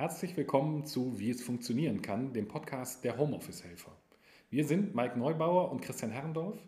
Herzlich 0.00 0.34
willkommen 0.34 0.86
zu 0.86 1.18
Wie 1.18 1.28
es 1.28 1.42
funktionieren 1.42 2.00
kann, 2.00 2.32
dem 2.32 2.48
Podcast 2.48 3.04
der 3.04 3.18
Homeoffice-Helfer. 3.18 3.94
Wir 4.48 4.64
sind 4.64 4.94
Mike 4.94 5.18
Neubauer 5.18 5.70
und 5.70 5.82
Christian 5.82 6.10
Herrendorf. 6.10 6.58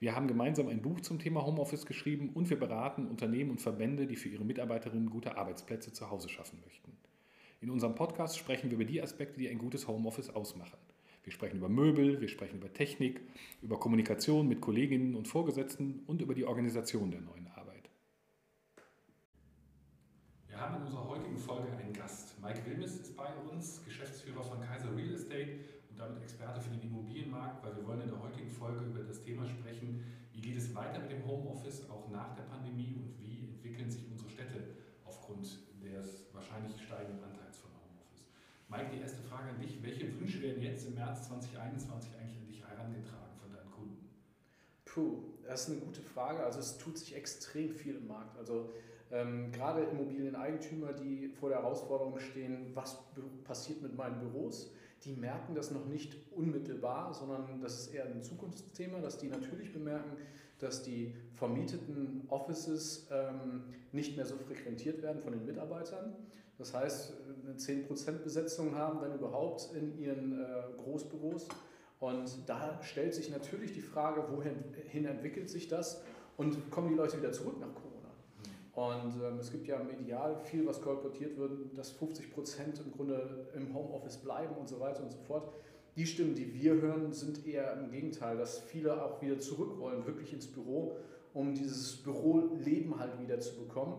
Wir 0.00 0.16
haben 0.16 0.26
gemeinsam 0.26 0.66
ein 0.66 0.82
Buch 0.82 1.00
zum 1.00 1.20
Thema 1.20 1.46
Homeoffice 1.46 1.86
geschrieben 1.86 2.30
und 2.34 2.50
wir 2.50 2.58
beraten 2.58 3.06
Unternehmen 3.06 3.52
und 3.52 3.60
Verbände, 3.60 4.08
die 4.08 4.16
für 4.16 4.28
ihre 4.28 4.44
Mitarbeiterinnen 4.44 5.08
gute 5.08 5.38
Arbeitsplätze 5.38 5.92
zu 5.92 6.10
Hause 6.10 6.28
schaffen 6.28 6.58
möchten. 6.64 6.96
In 7.60 7.70
unserem 7.70 7.94
Podcast 7.94 8.36
sprechen 8.36 8.72
wir 8.72 8.74
über 8.74 8.84
die 8.84 9.00
Aspekte, 9.00 9.38
die 9.38 9.48
ein 9.48 9.58
gutes 9.58 9.86
Homeoffice 9.86 10.30
ausmachen. 10.30 10.78
Wir 11.22 11.32
sprechen 11.32 11.58
über 11.58 11.68
Möbel, 11.68 12.20
wir 12.20 12.26
sprechen 12.26 12.56
über 12.56 12.72
Technik, 12.72 13.20
über 13.62 13.78
Kommunikation 13.78 14.48
mit 14.48 14.60
Kolleginnen 14.60 15.14
und 15.14 15.28
Vorgesetzten 15.28 16.02
und 16.08 16.22
über 16.22 16.34
die 16.34 16.44
Organisation 16.44 17.12
der 17.12 17.20
neuen 17.20 17.46
Arbeit. 17.54 17.88
Wir 20.48 20.60
haben 20.60 20.74
in 20.74 20.82
unserer 20.82 21.08
heutigen 21.08 21.36
Folge. 21.36 21.79
Mike 22.42 22.64
Wilmes 22.64 22.96
ist 22.96 23.16
bei 23.16 23.28
uns, 23.50 23.84
Geschäftsführer 23.84 24.42
von 24.42 24.62
Kaiser 24.62 24.96
Real 24.96 25.12
Estate 25.12 25.60
und 25.90 25.98
damit 25.98 26.22
Experte 26.22 26.58
für 26.60 26.70
den 26.70 26.80
Immobilienmarkt, 26.80 27.62
weil 27.62 27.76
wir 27.76 27.86
wollen 27.86 28.00
in 28.00 28.08
der 28.08 28.22
heutigen 28.22 28.50
Folge 28.50 28.86
über 28.86 29.02
das 29.02 29.20
Thema 29.20 29.46
sprechen, 29.46 30.02
wie 30.32 30.40
geht 30.40 30.56
es 30.56 30.74
weiter 30.74 31.00
mit 31.00 31.10
dem 31.10 31.26
Homeoffice, 31.26 31.88
auch 31.90 32.08
nach 32.08 32.34
der 32.34 32.44
Pandemie 32.44 32.96
und 32.96 33.18
wie 33.20 33.44
entwickeln 33.44 33.90
sich 33.90 34.06
unsere 34.10 34.30
Städte 34.30 34.76
aufgrund 35.04 35.44
des 35.84 36.24
wahrscheinlich 36.32 36.80
steigenden 36.80 37.22
Anteils 37.22 37.58
von 37.58 37.70
Homeoffice. 37.76 38.24
Mike, 38.68 38.96
die 38.96 39.02
erste 39.02 39.22
Frage 39.22 39.50
an 39.50 39.60
dich. 39.60 39.82
Welche 39.82 40.08
Wünsche 40.18 40.40
werden 40.40 40.62
jetzt 40.62 40.86
im 40.86 40.94
März 40.94 41.28
2021 41.28 42.16
eigentlich 42.16 42.38
an 42.38 42.46
dich 42.46 42.62
herangetragen 42.64 43.36
von 43.38 43.52
deinen 43.52 43.70
Kunden? 43.70 44.08
Puh, 44.86 45.24
das 45.44 45.68
ist 45.68 45.70
eine 45.76 45.80
gute 45.80 46.00
Frage. 46.00 46.42
Also 46.42 46.60
es 46.60 46.78
tut 46.78 46.96
sich 46.96 47.14
extrem 47.14 47.70
viel 47.74 47.96
im 47.96 48.06
Markt. 48.06 48.38
Also 48.38 48.70
ähm, 49.12 49.50
gerade 49.52 49.82
Immobilieneigentümer, 49.82 50.92
die 50.92 51.28
vor 51.28 51.48
der 51.48 51.58
Herausforderung 51.62 52.18
stehen, 52.18 52.70
was 52.74 52.98
passiert 53.44 53.82
mit 53.82 53.96
meinen 53.96 54.20
Büros, 54.20 54.72
die 55.04 55.14
merken 55.14 55.54
das 55.54 55.70
noch 55.70 55.86
nicht 55.86 56.16
unmittelbar, 56.32 57.14
sondern 57.14 57.60
das 57.60 57.80
ist 57.80 57.94
eher 57.94 58.04
ein 58.04 58.22
Zukunftsthema, 58.22 58.98
dass 59.00 59.18
die 59.18 59.28
natürlich 59.28 59.72
bemerken, 59.72 60.16
dass 60.58 60.82
die 60.82 61.14
vermieteten 61.34 62.24
Offices 62.28 63.08
ähm, 63.10 63.64
nicht 63.92 64.16
mehr 64.16 64.26
so 64.26 64.36
frequentiert 64.36 65.02
werden 65.02 65.20
von 65.20 65.32
den 65.32 65.46
Mitarbeitern. 65.46 66.14
Das 66.58 66.74
heißt, 66.74 67.14
eine 67.46 67.54
10% 67.54 68.22
Besetzung 68.22 68.76
haben, 68.76 69.00
wenn 69.00 69.14
überhaupt, 69.14 69.70
in 69.74 69.98
ihren 69.98 70.38
äh, 70.38 70.44
Großbüros. 70.76 71.48
Und 71.98 72.30
da 72.46 72.78
stellt 72.82 73.14
sich 73.14 73.30
natürlich 73.30 73.72
die 73.72 73.80
Frage, 73.80 74.24
wohin 74.30 75.04
entwickelt 75.06 75.48
sich 75.48 75.68
das 75.68 76.02
und 76.36 76.70
kommen 76.70 76.88
die 76.90 76.94
Leute 76.94 77.18
wieder 77.18 77.32
zurück 77.32 77.58
nach 77.58 77.74
Corona? 77.74 77.89
Und 78.80 79.22
ähm, 79.22 79.38
es 79.38 79.52
gibt 79.52 79.66
ja 79.66 79.78
medial 79.78 80.36
viel, 80.36 80.66
was 80.66 80.80
kolportiert 80.80 81.36
wird, 81.36 81.76
dass 81.76 81.90
50 81.90 82.32
Prozent 82.32 82.80
im 82.80 82.90
Grunde 82.92 83.46
im 83.54 83.74
Homeoffice 83.74 84.16
bleiben 84.16 84.56
und 84.56 84.70
so 84.70 84.80
weiter 84.80 85.02
und 85.02 85.10
so 85.10 85.18
fort. 85.18 85.52
Die 85.96 86.06
Stimmen, 86.06 86.34
die 86.34 86.54
wir 86.54 86.80
hören, 86.80 87.12
sind 87.12 87.46
eher 87.46 87.74
im 87.74 87.90
Gegenteil, 87.90 88.38
dass 88.38 88.58
viele 88.58 89.04
auch 89.04 89.20
wieder 89.20 89.38
zurück 89.38 89.78
wollen, 89.78 90.06
wirklich 90.06 90.32
ins 90.32 90.46
Büro, 90.46 90.96
um 91.34 91.52
dieses 91.52 91.96
Büroleben 91.96 92.98
halt 92.98 93.20
wieder 93.20 93.38
zu 93.38 93.58
bekommen. 93.58 93.98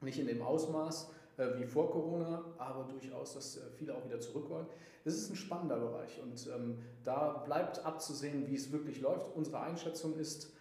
Nicht 0.00 0.20
in 0.20 0.28
dem 0.28 0.42
Ausmaß 0.42 1.10
äh, 1.36 1.48
wie 1.58 1.64
vor 1.64 1.90
Corona, 1.90 2.44
aber 2.56 2.84
durchaus, 2.84 3.34
dass 3.34 3.56
äh, 3.56 3.62
viele 3.76 3.96
auch 3.96 4.04
wieder 4.04 4.20
zurück 4.20 4.48
wollen. 4.48 4.66
Es 5.04 5.16
ist 5.16 5.28
ein 5.28 5.34
spannender 5.34 5.80
Bereich 5.80 6.22
und 6.22 6.48
ähm, 6.54 6.78
da 7.02 7.42
bleibt 7.44 7.84
abzusehen, 7.84 8.46
wie 8.46 8.54
es 8.54 8.70
wirklich 8.70 9.00
läuft. 9.00 9.34
Unsere 9.34 9.58
Einschätzung 9.60 10.16
ist, 10.16 10.53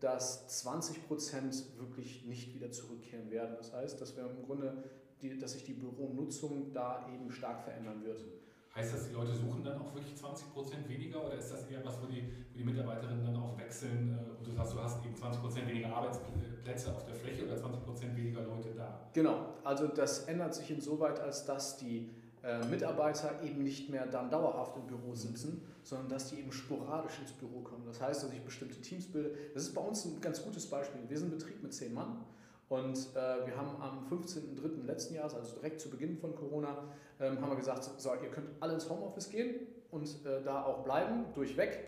dass 0.00 0.46
20 0.60 1.06
Prozent 1.08 1.64
wirklich 1.78 2.24
nicht 2.26 2.54
wieder 2.54 2.70
zurückkehren 2.70 3.30
werden. 3.30 3.56
Das 3.56 3.72
heißt, 3.72 4.00
dass 4.00 4.16
wir 4.16 4.24
im 4.30 4.44
Grunde, 4.44 4.84
die, 5.20 5.36
dass 5.38 5.52
sich 5.52 5.64
die 5.64 5.72
Büronutzung 5.72 6.72
da 6.72 7.08
eben 7.12 7.30
stark 7.32 7.62
verändern 7.62 8.04
wird. 8.04 8.24
Heißt 8.76 8.92
das, 8.92 9.08
die 9.08 9.14
Leute 9.14 9.34
suchen 9.34 9.64
dann 9.64 9.80
auch 9.80 9.94
wirklich 9.94 10.14
20 10.14 10.52
Prozent 10.52 10.86
weniger 10.86 11.24
oder 11.24 11.38
ist 11.38 11.50
das 11.50 11.66
eher 11.66 11.82
was, 11.82 11.94
wo 12.02 12.06
die, 12.06 12.28
wo 12.52 12.58
die 12.58 12.64
Mitarbeiterinnen 12.64 13.24
dann 13.24 13.36
auch 13.36 13.58
wechseln 13.58 14.14
äh, 14.14 14.38
und 14.38 14.46
du 14.46 14.52
sagst, 14.52 14.74
du 14.74 14.78
hast 14.78 15.02
eben 15.02 15.16
20 15.16 15.40
Prozent 15.40 15.66
weniger 15.66 15.96
Arbeitsplätze 15.96 16.94
auf 16.94 17.06
der 17.06 17.14
Fläche 17.14 17.46
oder 17.46 17.56
20 17.56 17.82
Prozent 17.82 18.14
weniger 18.14 18.42
Leute 18.42 18.74
da? 18.76 19.08
Genau, 19.14 19.54
also 19.64 19.86
das 19.86 20.24
ändert 20.24 20.54
sich 20.54 20.70
insoweit, 20.70 21.18
als 21.20 21.46
dass 21.46 21.78
die 21.78 22.10
äh, 22.46 22.64
Mitarbeiter 22.66 23.42
eben 23.42 23.64
nicht 23.64 23.90
mehr 23.90 24.06
dann 24.06 24.30
dauerhaft 24.30 24.76
im 24.76 24.86
Büro 24.86 25.14
sitzen, 25.14 25.62
sondern 25.82 26.08
dass 26.08 26.30
die 26.30 26.38
eben 26.38 26.52
sporadisch 26.52 27.18
ins 27.20 27.32
Büro 27.32 27.60
kommen. 27.60 27.84
Das 27.86 28.00
heißt, 28.00 28.22
dass 28.22 28.32
ich 28.32 28.40
bestimmte 28.40 28.80
Teams 28.80 29.06
bilde. 29.06 29.34
Das 29.52 29.64
ist 29.64 29.74
bei 29.74 29.80
uns 29.80 30.04
ein 30.04 30.20
ganz 30.20 30.42
gutes 30.44 30.66
Beispiel. 30.66 31.00
Wir 31.08 31.18
sind 31.18 31.28
ein 31.32 31.38
Betrieb 31.38 31.62
mit 31.62 31.74
zehn 31.74 31.92
Mann 31.92 32.24
und 32.68 32.96
äh, 32.96 33.46
wir 33.46 33.56
haben 33.56 33.80
am 33.80 34.06
15.03. 34.10 34.86
letzten 34.86 35.14
Jahres, 35.14 35.34
also 35.34 35.56
direkt 35.56 35.80
zu 35.80 35.90
Beginn 35.90 36.16
von 36.16 36.34
Corona, 36.34 36.84
ähm, 37.20 37.40
haben 37.40 37.50
wir 37.50 37.56
gesagt, 37.56 37.90
so, 37.96 38.10
ihr 38.10 38.30
könnt 38.30 38.48
alle 38.60 38.74
ins 38.74 38.88
Homeoffice 38.88 39.30
gehen 39.30 39.66
und 39.90 40.06
äh, 40.24 40.42
da 40.44 40.64
auch 40.64 40.84
bleiben, 40.84 41.24
durchweg. 41.34 41.80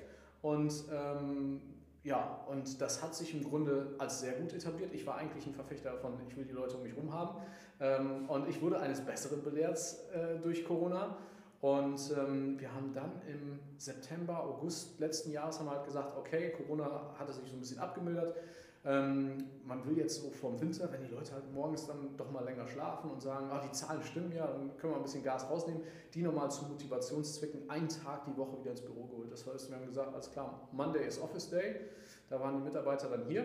Und 0.42 0.72
ähm, 0.92 1.60
ja, 2.04 2.44
und 2.48 2.80
das 2.80 3.02
hat 3.02 3.14
sich 3.14 3.34
im 3.34 3.42
Grunde 3.42 3.94
als 3.98 4.20
sehr 4.20 4.34
gut 4.34 4.52
etabliert. 4.52 4.94
Ich 4.94 5.06
war 5.06 5.16
eigentlich 5.16 5.46
ein 5.46 5.54
Verfechter 5.54 5.92
davon, 5.92 6.14
ich 6.28 6.36
will 6.36 6.44
die 6.44 6.52
Leute 6.52 6.76
um 6.76 6.82
mich 6.82 6.94
herum 6.94 7.12
haben. 7.12 7.40
Ähm, 7.80 8.28
und 8.28 8.48
ich 8.48 8.60
wurde 8.60 8.80
eines 8.80 9.00
Besseren 9.00 9.42
belehrt 9.42 9.78
äh, 10.12 10.38
durch 10.42 10.64
Corona. 10.64 11.16
Und 11.60 12.00
ähm, 12.16 12.58
wir 12.60 12.72
haben 12.72 12.92
dann 12.92 13.10
im 13.26 13.58
September, 13.78 14.44
August 14.44 15.00
letzten 15.00 15.32
Jahres 15.32 15.58
haben 15.58 15.66
wir 15.66 15.72
halt 15.72 15.86
gesagt, 15.86 16.16
okay, 16.16 16.52
Corona 16.56 17.14
hatte 17.18 17.32
sich 17.32 17.48
so 17.48 17.56
ein 17.56 17.60
bisschen 17.60 17.80
abgemildert. 17.80 18.36
Ähm, 18.84 19.44
man 19.64 19.84
will 19.84 19.98
jetzt 19.98 20.22
so 20.22 20.30
vom 20.30 20.60
Winter, 20.60 20.90
wenn 20.92 21.02
die 21.02 21.12
Leute 21.12 21.32
halt 21.32 21.52
morgens 21.52 21.86
dann 21.86 22.16
doch 22.16 22.30
mal 22.30 22.44
länger 22.44 22.66
schlafen 22.68 23.10
und 23.10 23.20
sagen, 23.20 23.48
ach, 23.50 23.60
die 23.60 23.72
Zahlen 23.72 24.02
stimmen 24.02 24.32
ja, 24.32 24.46
dann 24.46 24.76
können 24.76 24.92
wir 24.92 24.98
ein 24.98 25.02
bisschen 25.02 25.24
Gas 25.24 25.50
rausnehmen, 25.50 25.82
die 26.14 26.22
nochmal 26.22 26.48
zu 26.50 26.64
Motivationszwecken 26.66 27.68
einen 27.68 27.88
Tag 27.88 28.24
die 28.24 28.36
Woche 28.36 28.60
wieder 28.60 28.70
ins 28.70 28.80
Büro 28.80 29.04
geholt. 29.06 29.32
Das 29.32 29.44
heißt, 29.46 29.68
wir 29.68 29.76
haben 29.76 29.86
gesagt, 29.86 30.14
alles 30.14 30.30
klar, 30.30 30.68
Monday 30.70 31.06
ist 31.06 31.20
Office 31.20 31.50
Day, 31.50 31.74
da 32.30 32.38
waren 32.38 32.58
die 32.58 32.62
Mitarbeiter 32.62 33.08
dann 33.08 33.26
hier. 33.26 33.44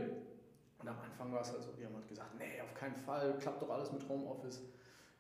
Und 0.84 0.90
am 0.90 1.00
Anfang 1.00 1.32
war 1.32 1.42
es 1.42 1.52
halt 1.52 1.64
so, 1.64 1.70
haben 1.70 1.96
halt 1.96 2.10
gesagt, 2.10 2.38
nee, 2.38 2.62
auf 2.62 2.74
keinen 2.74 2.98
Fall, 2.98 3.38
klappt 3.40 3.62
doch 3.62 3.70
alles 3.70 3.92
mit 3.94 4.08
Homeoffice. 4.10 4.62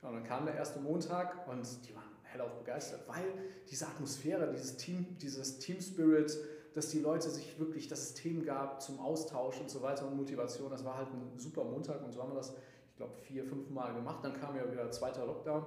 Ja, 0.01 0.09
und 0.09 0.15
dann 0.15 0.23
kam 0.25 0.45
der 0.45 0.55
erste 0.55 0.81
Montag 0.81 1.47
und 1.47 1.65
die 1.87 1.95
waren 1.95 2.03
hellauf 2.23 2.53
begeistert, 2.57 3.07
weil 3.07 3.23
diese 3.69 3.87
Atmosphäre, 3.87 4.51
dieses 4.51 4.75
Team, 4.75 5.17
dieses 5.21 5.59
Team 5.59 5.79
Spirit, 5.79 6.37
dass 6.73 6.89
die 6.89 6.99
Leute 6.99 7.29
sich 7.29 7.57
wirklich 7.59 7.87
das 7.87 8.01
System 8.01 8.43
gab 8.43 8.81
zum 8.81 8.99
Austausch 8.99 9.61
und 9.61 9.69
so 9.69 9.81
weiter 9.81 10.05
und 10.05 10.17
Motivation. 10.17 10.69
Das 10.69 10.83
war 10.83 10.97
halt 10.97 11.07
ein 11.13 11.39
super 11.39 11.63
Montag 11.63 12.03
und 12.03 12.11
so 12.11 12.21
haben 12.21 12.31
wir 12.31 12.37
das, 12.37 12.53
ich 12.89 12.97
glaube, 12.97 13.13
vier, 13.13 13.45
fünf 13.45 13.69
Mal 13.69 13.93
gemacht. 13.93 14.19
Dann 14.25 14.33
kam 14.33 14.57
ja 14.57 14.69
wieder 14.69 14.91
zweiter 14.91 15.25
Lockdown 15.25 15.63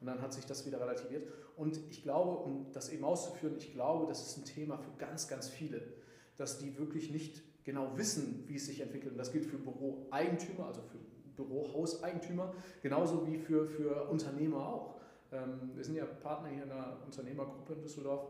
und 0.00 0.06
dann 0.06 0.22
hat 0.22 0.32
sich 0.32 0.46
das 0.46 0.64
wieder 0.64 0.80
relativiert. 0.80 1.26
Und 1.56 1.80
ich 1.90 2.04
glaube, 2.04 2.36
um 2.36 2.70
das 2.72 2.90
eben 2.90 3.04
auszuführen, 3.04 3.56
ich 3.58 3.72
glaube, 3.72 4.06
das 4.06 4.24
ist 4.24 4.36
ein 4.36 4.44
Thema 4.44 4.78
für 4.78 4.90
ganz, 4.98 5.26
ganz 5.26 5.48
viele, 5.48 5.82
dass 6.36 6.58
die 6.58 6.78
wirklich 6.78 7.10
nicht 7.10 7.42
genau 7.64 7.96
wissen, 7.96 8.44
wie 8.46 8.56
es 8.56 8.66
sich 8.66 8.80
entwickelt. 8.80 9.12
Und 9.12 9.18
das 9.18 9.32
gilt 9.32 9.46
für 9.46 9.58
Büroeigentümer, 9.58 10.66
also 10.66 10.82
für 10.82 10.98
Bürohauseigentümer, 11.36 12.52
genauso 12.82 13.26
wie 13.26 13.38
für, 13.38 13.66
für 13.66 14.08
Unternehmer 14.08 14.66
auch. 14.66 15.00
Ähm, 15.32 15.70
wir 15.74 15.84
sind 15.84 15.94
ja 15.94 16.04
Partner 16.04 16.48
hier 16.48 16.64
in 16.64 16.70
einer 16.70 16.98
Unternehmergruppe 17.04 17.74
in 17.74 17.82
Düsseldorf 17.82 18.26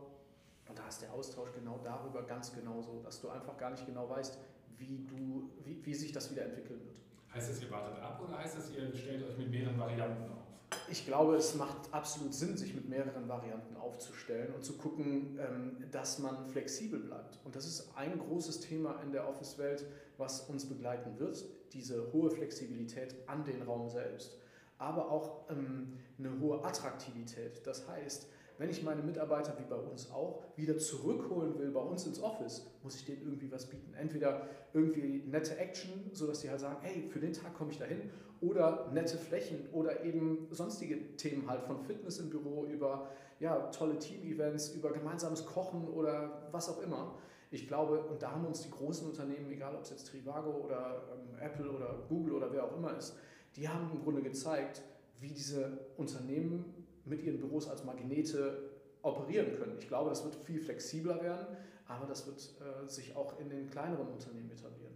und 0.69 0.77
da 0.77 0.87
ist 0.87 1.01
der 1.01 1.11
Austausch 1.11 1.51
genau 1.53 1.79
darüber 1.83 2.23
ganz 2.23 2.53
genauso, 2.53 3.01
dass 3.03 3.19
du 3.19 3.29
einfach 3.29 3.57
gar 3.57 3.71
nicht 3.71 3.85
genau 3.85 4.09
weißt, 4.09 4.39
wie, 4.77 5.05
du, 5.05 5.49
wie, 5.63 5.85
wie 5.85 5.93
sich 5.93 6.11
das 6.11 6.31
wieder 6.31 6.45
entwickeln 6.45 6.79
wird. 6.85 7.01
Heißt 7.33 7.49
das, 7.49 7.61
ihr 7.61 7.71
wartet 7.71 8.01
ab 8.01 8.21
oder 8.25 8.37
heißt 8.37 8.57
das, 8.57 8.71
ihr 8.71 8.93
stellt 8.95 9.23
euch 9.23 9.37
mit 9.37 9.49
mehreren 9.49 9.77
Varianten 9.79 10.23
auf? 10.31 10.40
Ich 10.89 11.05
glaube, 11.05 11.35
es 11.35 11.55
macht 11.55 11.93
absolut 11.93 12.33
Sinn, 12.33 12.57
sich 12.57 12.73
mit 12.73 12.87
mehreren 12.87 13.27
Varianten 13.27 13.75
aufzustellen 13.77 14.53
und 14.53 14.63
zu 14.63 14.73
gucken, 14.73 15.39
ähm, 15.39 15.77
dass 15.91 16.19
man 16.19 16.47
flexibel 16.47 16.99
bleibt. 16.99 17.39
Und 17.45 17.55
das 17.55 17.65
ist 17.65 17.95
ein 17.95 18.17
großes 18.19 18.59
Thema 18.61 19.01
in 19.01 19.11
der 19.11 19.27
Office-Welt, 19.27 19.85
was 20.17 20.41
uns 20.41 20.65
begleiten 20.65 21.17
wird, 21.19 21.43
diese 21.73 22.11
hohe 22.13 22.29
Flexibilität 22.29 23.15
an 23.27 23.43
den 23.43 23.61
Raum 23.61 23.89
selbst, 23.89 24.37
aber 24.77 25.09
auch 25.11 25.49
ähm, 25.49 25.93
eine 26.17 26.39
hohe 26.39 26.63
Attraktivität. 26.63 27.65
Das 27.65 27.87
heißt, 27.87 28.27
wenn 28.61 28.69
ich 28.69 28.83
meine 28.83 29.01
Mitarbeiter, 29.01 29.55
wie 29.57 29.63
bei 29.67 29.75
uns 29.75 30.11
auch, 30.11 30.43
wieder 30.55 30.77
zurückholen 30.77 31.57
will 31.57 31.71
bei 31.71 31.79
uns 31.79 32.05
ins 32.05 32.21
Office, 32.21 32.69
muss 32.83 32.95
ich 32.95 33.05
denen 33.05 33.23
irgendwie 33.23 33.51
was 33.51 33.65
bieten. 33.65 33.91
Entweder 33.95 34.47
irgendwie 34.71 35.23
nette 35.25 35.57
Action, 35.57 36.11
sodass 36.13 36.41
die 36.41 36.49
halt 36.51 36.59
sagen, 36.59 36.77
hey, 36.81 37.09
für 37.09 37.19
den 37.19 37.33
Tag 37.33 37.55
komme 37.55 37.71
ich 37.71 37.79
dahin, 37.79 38.11
oder 38.39 38.91
nette 38.93 39.17
Flächen 39.17 39.67
oder 39.71 40.03
eben 40.03 40.47
sonstige 40.51 41.17
Themen 41.17 41.49
halt 41.49 41.63
von 41.63 41.79
Fitness 41.79 42.19
im 42.19 42.29
Büro 42.29 42.65
über 42.65 43.09
ja, 43.39 43.57
tolle 43.71 43.97
Team-Events, 43.97 44.75
über 44.75 44.91
gemeinsames 44.93 45.43
Kochen 45.47 45.87
oder 45.87 46.47
was 46.51 46.69
auch 46.69 46.83
immer. 46.83 47.15
Ich 47.49 47.67
glaube, 47.67 48.03
und 48.03 48.21
da 48.21 48.31
haben 48.33 48.45
uns 48.45 48.61
die 48.61 48.69
großen 48.69 49.09
Unternehmen, 49.09 49.49
egal 49.49 49.73
ob 49.73 49.81
es 49.81 49.89
jetzt 49.89 50.07
Trivago 50.07 50.51
oder 50.51 51.01
ähm, 51.11 51.39
Apple 51.39 51.67
oder 51.67 52.05
Google 52.07 52.33
oder 52.33 52.53
wer 52.53 52.65
auch 52.65 52.77
immer 52.77 52.95
ist, 52.95 53.17
die 53.55 53.67
haben 53.67 53.89
im 53.91 54.03
Grunde 54.03 54.21
gezeigt, 54.21 54.83
wie 55.19 55.29
diese 55.29 55.79
Unternehmen 55.97 56.80
mit 57.05 57.23
ihren 57.23 57.39
Büros 57.39 57.67
als 57.67 57.83
Magnete 57.83 58.69
operieren 59.01 59.53
können. 59.57 59.77
Ich 59.79 59.87
glaube, 59.87 60.09
das 60.09 60.23
wird 60.23 60.35
viel 60.35 60.59
flexibler 60.59 61.21
werden, 61.21 61.47
aber 61.87 62.05
das 62.05 62.25
wird 62.27 62.37
äh, 62.39 62.87
sich 62.87 63.15
auch 63.15 63.39
in 63.39 63.49
den 63.49 63.69
kleineren 63.69 64.07
Unternehmen 64.07 64.51
etablieren. 64.51 64.93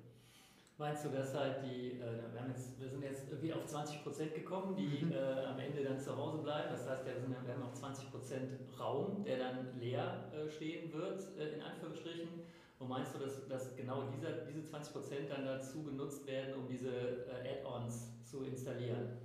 Meinst 0.78 1.06
du, 1.06 1.10
dass 1.10 1.34
halt 1.34 1.64
die, 1.64 1.94
äh, 1.94 2.34
wir, 2.34 2.42
haben 2.42 2.50
jetzt, 2.50 2.78
wir 2.80 2.90
sind 2.90 3.02
jetzt 3.02 3.30
irgendwie 3.30 3.54
auf 3.54 3.66
20 3.66 4.04
Prozent 4.04 4.36
gekommen, 4.36 4.76
die 4.76 5.06
mhm. 5.06 5.14
äh, 5.14 5.46
am 5.46 5.58
Ende 5.58 5.82
dann 5.84 5.98
zu 5.98 6.16
Hause 6.18 6.40
bleiben? 6.40 6.68
Das 6.70 6.88
heißt, 6.88 7.06
wir, 7.06 7.14
sind, 7.18 7.30
wir 7.30 7.54
haben 7.54 7.62
noch 7.62 7.74
20 7.74 8.12
Prozent 8.12 8.52
Raum, 8.78 9.24
der 9.24 9.40
dann 9.40 9.80
leer 9.80 10.30
äh, 10.34 10.50
stehen 10.50 10.92
wird, 10.92 11.22
äh, 11.40 11.56
in 11.56 11.62
Anführungsstrichen. 11.62 12.28
Und 12.78 12.90
meinst 12.90 13.16
du, 13.16 13.20
dass, 13.20 13.48
dass 13.48 13.74
genau 13.78 14.04
dieser, 14.14 14.32
diese 14.46 14.64
20 14.64 14.92
Prozent 14.92 15.32
dann 15.32 15.46
dazu 15.46 15.82
genutzt 15.82 16.28
werden, 16.28 16.56
um 16.56 16.68
diese 16.68 16.90
äh, 16.90 17.58
Add-ons 17.58 18.10
zu 18.26 18.44
installieren? 18.44 19.18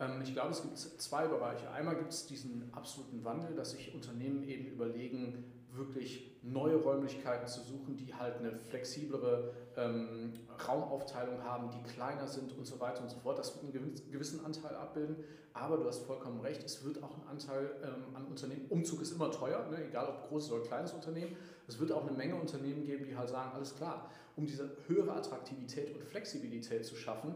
Ähm, 0.00 0.22
ich 0.22 0.32
glaube, 0.32 0.50
es 0.50 0.62
gibt 0.62 0.78
zwei 0.78 1.26
Bereiche. 1.26 1.70
Einmal 1.70 1.96
gibt 1.96 2.12
es 2.12 2.26
diesen 2.26 2.72
absoluten 2.72 3.24
Wandel, 3.24 3.54
dass 3.54 3.72
sich 3.72 3.94
Unternehmen 3.94 4.42
eben 4.48 4.66
überlegen, 4.66 5.44
wirklich 5.76 6.38
neue 6.42 6.76
Räumlichkeiten 6.76 7.46
zu 7.46 7.60
suchen, 7.62 7.96
die 7.96 8.14
halt 8.14 8.38
eine 8.38 8.56
flexiblere 8.56 9.52
ähm, 9.76 10.32
Raumaufteilung 10.68 11.42
haben, 11.42 11.70
die 11.70 11.82
kleiner 11.92 12.26
sind 12.26 12.56
und 12.56 12.66
so 12.66 12.78
weiter 12.80 13.02
und 13.02 13.10
so 13.10 13.18
fort. 13.18 13.38
Das 13.38 13.54
wird 13.62 13.74
einen 13.74 13.94
gewissen 14.10 14.44
Anteil 14.44 14.74
abbilden, 14.76 15.16
aber 15.52 15.76
du 15.76 15.86
hast 15.86 16.04
vollkommen 16.04 16.40
recht, 16.40 16.62
es 16.64 16.84
wird 16.84 17.02
auch 17.02 17.14
einen 17.14 17.28
Anteil 17.28 17.70
ähm, 17.82 18.14
an 18.14 18.26
Unternehmen, 18.26 18.66
Umzug 18.68 19.00
ist 19.02 19.12
immer 19.12 19.30
teuer, 19.30 19.66
ne? 19.70 19.84
egal 19.88 20.08
ob 20.08 20.28
großes 20.28 20.52
oder 20.52 20.64
kleines 20.64 20.92
Unternehmen, 20.92 21.36
es 21.66 21.78
wird 21.78 21.92
auch 21.92 22.06
eine 22.06 22.16
Menge 22.16 22.36
Unternehmen 22.36 22.84
geben, 22.84 23.04
die 23.04 23.16
halt 23.16 23.30
sagen, 23.30 23.52
alles 23.54 23.74
klar, 23.74 24.10
um 24.36 24.46
diese 24.46 24.76
höhere 24.86 25.12
Attraktivität 25.12 25.94
und 25.94 26.04
Flexibilität 26.04 26.84
zu 26.84 26.94
schaffen, 26.96 27.34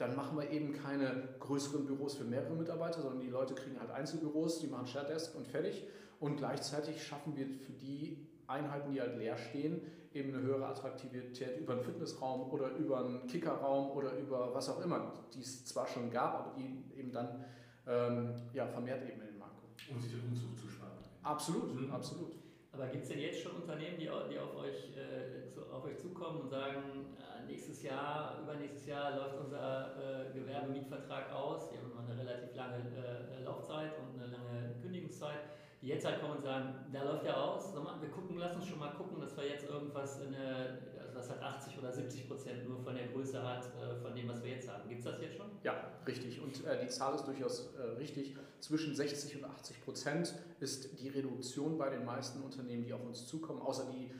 dann 0.00 0.16
machen 0.16 0.38
wir 0.38 0.50
eben 0.50 0.72
keine 0.72 1.28
größeren 1.40 1.84
Büros 1.84 2.14
für 2.14 2.24
mehrere 2.24 2.54
Mitarbeiter, 2.54 3.02
sondern 3.02 3.20
die 3.20 3.28
Leute 3.28 3.54
kriegen 3.54 3.78
halt 3.78 3.90
Einzelbüros, 3.90 4.60
die 4.60 4.66
machen 4.66 4.86
Shared 4.86 5.10
Desk 5.10 5.34
und 5.34 5.46
fertig. 5.46 5.84
Und 6.18 6.36
gleichzeitig 6.36 7.04
schaffen 7.04 7.36
wir 7.36 7.46
für 7.46 7.72
die 7.72 8.26
Einheiten, 8.46 8.92
die 8.92 9.00
halt 9.00 9.18
leer 9.18 9.36
stehen, 9.36 9.80
eben 10.12 10.34
eine 10.34 10.42
höhere 10.42 10.66
Attraktivität 10.66 11.58
über 11.60 11.74
einen 11.74 11.82
Fitnessraum 11.82 12.50
oder 12.50 12.74
über 12.76 13.04
einen 13.04 13.26
Kickerraum 13.26 13.90
oder 13.90 14.16
über 14.16 14.54
was 14.54 14.70
auch 14.70 14.82
immer, 14.82 15.12
die 15.34 15.40
es 15.40 15.66
zwar 15.66 15.86
schon 15.86 16.10
gab, 16.10 16.34
aber 16.34 16.54
die 16.56 16.98
eben 16.98 17.12
dann 17.12 17.44
ähm, 17.86 18.34
ja, 18.54 18.66
vermehrt 18.66 19.02
eben 19.02 19.20
in 19.20 19.28
den 19.28 19.38
Markt 19.38 19.60
kommen. 19.60 19.96
Um 19.96 20.00
sich 20.00 20.12
den 20.12 20.20
Umzug 20.28 20.58
zu 20.58 20.68
sparen. 20.68 20.92
Absolut, 21.22 21.78
mhm. 21.78 21.90
absolut. 21.92 22.39
Aber 22.72 22.86
gibt 22.86 23.02
es 23.02 23.08
denn 23.08 23.18
jetzt 23.18 23.42
schon 23.42 23.56
Unternehmen, 23.56 23.98
die, 23.98 24.08
die 24.30 24.38
auf, 24.38 24.56
euch, 24.56 24.96
äh, 24.96 25.48
zu, 25.48 25.62
auf 25.72 25.84
euch 25.84 25.98
zukommen 25.98 26.42
und 26.42 26.48
sagen, 26.48 27.16
äh, 27.18 27.46
nächstes 27.46 27.82
Jahr, 27.82 28.38
übernächstes 28.42 28.86
Jahr 28.86 29.16
läuft 29.16 29.38
unser 29.38 29.96
äh, 29.98 30.32
Gewerbemietvertrag 30.32 31.32
aus, 31.32 31.70
wir 31.72 31.80
haben 31.80 31.90
immer 31.90 32.08
eine 32.08 32.20
relativ 32.20 32.54
lange 32.54 32.78
äh, 32.78 33.42
Laufzeit 33.42 33.92
und 33.98 34.20
eine 34.20 34.30
lange 34.30 34.74
Kündigungszeit. 34.80 35.40
Die 35.82 35.88
jetzt 35.88 36.04
halt 36.04 36.20
kommen 36.20 36.36
und 36.36 36.42
sagen, 36.42 36.74
der 36.92 37.04
läuft 37.06 37.24
ja 37.24 37.34
aus, 37.36 37.74
wir 37.74 38.10
gucken, 38.10 38.36
lass 38.36 38.54
uns 38.54 38.66
schon 38.66 38.78
mal 38.78 38.92
gucken, 38.92 39.18
dass 39.18 39.34
wir 39.34 39.48
jetzt 39.48 39.66
irgendwas 39.66 40.20
in 40.20 40.34
eine, 40.34 40.78
was 41.14 41.30
hat 41.30 41.42
80 41.42 41.78
oder 41.78 41.92
70 41.92 42.28
Prozent 42.28 42.68
nur 42.68 42.78
von 42.78 42.94
der 42.94 43.08
Größe 43.08 43.42
hat, 43.42 43.64
äh, 43.64 43.96
von 44.00 44.14
dem, 44.14 44.28
was 44.28 44.42
wir 44.42 44.50
jetzt 44.50 44.68
haben. 44.68 44.88
Gibt 44.88 45.00
es 45.00 45.10
das 45.10 45.20
jetzt 45.20 45.36
schon? 45.36 45.46
Ja, 45.62 45.74
richtig. 46.06 46.40
Und 46.40 46.64
äh, 46.66 46.80
die 46.82 46.88
Zahl 46.88 47.14
ist 47.14 47.26
durchaus 47.26 47.74
äh, 47.74 47.82
richtig. 47.98 48.36
Zwischen 48.60 48.94
60 48.94 49.36
und 49.36 49.44
80 49.44 49.84
Prozent 49.84 50.34
ist 50.60 51.00
die 51.00 51.08
Reduktion 51.08 51.78
bei 51.78 51.90
den 51.90 52.04
meisten 52.04 52.42
Unternehmen, 52.42 52.84
die 52.84 52.92
auf 52.92 53.04
uns 53.04 53.26
zukommen, 53.26 53.60
außer 53.60 53.86
die 53.92 54.10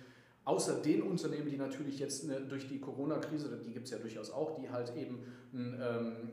Außer 0.45 0.81
den 0.81 1.03
Unternehmen, 1.03 1.51
die 1.51 1.59
natürlich 1.59 1.99
jetzt 1.99 2.25
ne, 2.25 2.41
durch 2.41 2.67
die 2.67 2.81
Corona-Krise, 2.81 3.61
die 3.63 3.73
gibt 3.73 3.85
es 3.85 3.93
ja 3.93 3.99
durchaus 3.99 4.31
auch, 4.31 4.59
die 4.59 4.71
halt 4.71 4.97
eben 4.97 5.23
ähm, 5.55 6.31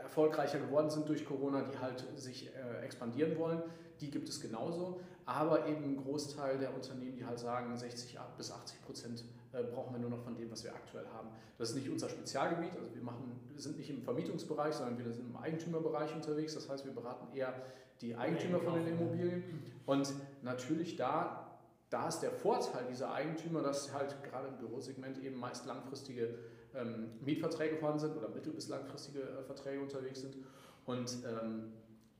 erfolgreicher 0.00 0.60
geworden 0.60 0.88
sind 0.90 1.08
durch 1.08 1.24
Corona, 1.26 1.62
die 1.62 1.78
halt 1.78 2.04
sich 2.16 2.48
äh, 2.48 2.84
expandieren 2.84 3.36
wollen, 3.36 3.62
die 4.00 4.10
gibt 4.10 4.28
es 4.28 4.40
genauso, 4.40 5.00
aber 5.26 5.66
eben 5.66 5.84
ein 5.84 5.96
Großteil 5.96 6.58
der 6.58 6.74
Unternehmen, 6.74 7.16
die 7.16 7.26
halt 7.26 7.38
sagen, 7.38 7.76
60 7.76 8.18
bis 8.36 8.50
80 8.50 8.82
Prozent 8.82 9.24
äh, 9.52 9.62
brauchen 9.62 9.94
wir 9.94 10.00
nur 10.00 10.10
noch 10.10 10.22
von 10.22 10.34
dem, 10.36 10.50
was 10.50 10.64
wir 10.64 10.74
aktuell 10.74 11.06
haben. 11.08 11.28
Das 11.56 11.70
ist 11.70 11.76
nicht 11.76 11.88
unser 11.88 12.08
Spezialgebiet, 12.08 12.76
also 12.76 12.94
wir, 12.94 13.02
machen, 13.02 13.40
wir 13.52 13.60
sind 13.60 13.76
nicht 13.76 13.90
im 13.90 14.02
Vermietungsbereich, 14.02 14.74
sondern 14.74 14.98
wir 14.98 15.12
sind 15.12 15.28
im 15.28 15.36
Eigentümerbereich 15.36 16.14
unterwegs, 16.14 16.54
das 16.54 16.68
heißt, 16.68 16.84
wir 16.84 16.92
beraten 16.92 17.34
eher 17.36 17.54
die 18.00 18.14
Eigentümer 18.14 18.60
von 18.60 18.74
den 18.74 18.86
Immobilien 18.86 19.42
und 19.86 20.12
natürlich 20.42 20.96
da 20.96 21.48
da 21.90 22.08
ist 22.08 22.20
der 22.20 22.32
Vorteil 22.32 22.84
dieser 22.90 23.12
Eigentümer, 23.12 23.62
dass 23.62 23.92
halt 23.94 24.22
gerade 24.22 24.48
im 24.48 24.58
Bürosegment 24.58 25.22
eben 25.22 25.36
meist 25.36 25.64
langfristige 25.66 26.34
ähm, 26.74 27.10
Mietverträge 27.20 27.76
vorhanden 27.76 28.00
sind 28.00 28.16
oder 28.16 28.28
mittel- 28.28 28.52
bis 28.52 28.68
langfristige 28.68 29.20
äh, 29.20 29.42
Verträge 29.42 29.80
unterwegs 29.80 30.20
sind. 30.20 30.36
Und 30.84 31.18
ähm, 31.26 31.72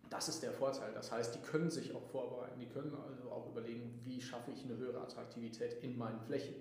das 0.09 0.29
ist 0.29 0.43
der 0.43 0.53
Vorteil. 0.53 0.93
Das 0.95 1.13
heißt, 1.13 1.35
die 1.35 1.41
können 1.41 1.71
sich 1.71 1.95
auch 1.95 2.03
vorbereiten, 2.03 2.59
die 2.59 2.67
können 2.67 2.95
also 2.95 3.31
auch 3.31 3.51
überlegen, 3.51 4.01
wie 4.05 4.21
schaffe 4.21 4.53
ich 4.53 4.65
eine 4.65 4.77
höhere 4.77 5.03
Attraktivität 5.03 5.83
in 5.83 5.99
meinen 5.99 6.21
Flächen. 6.21 6.55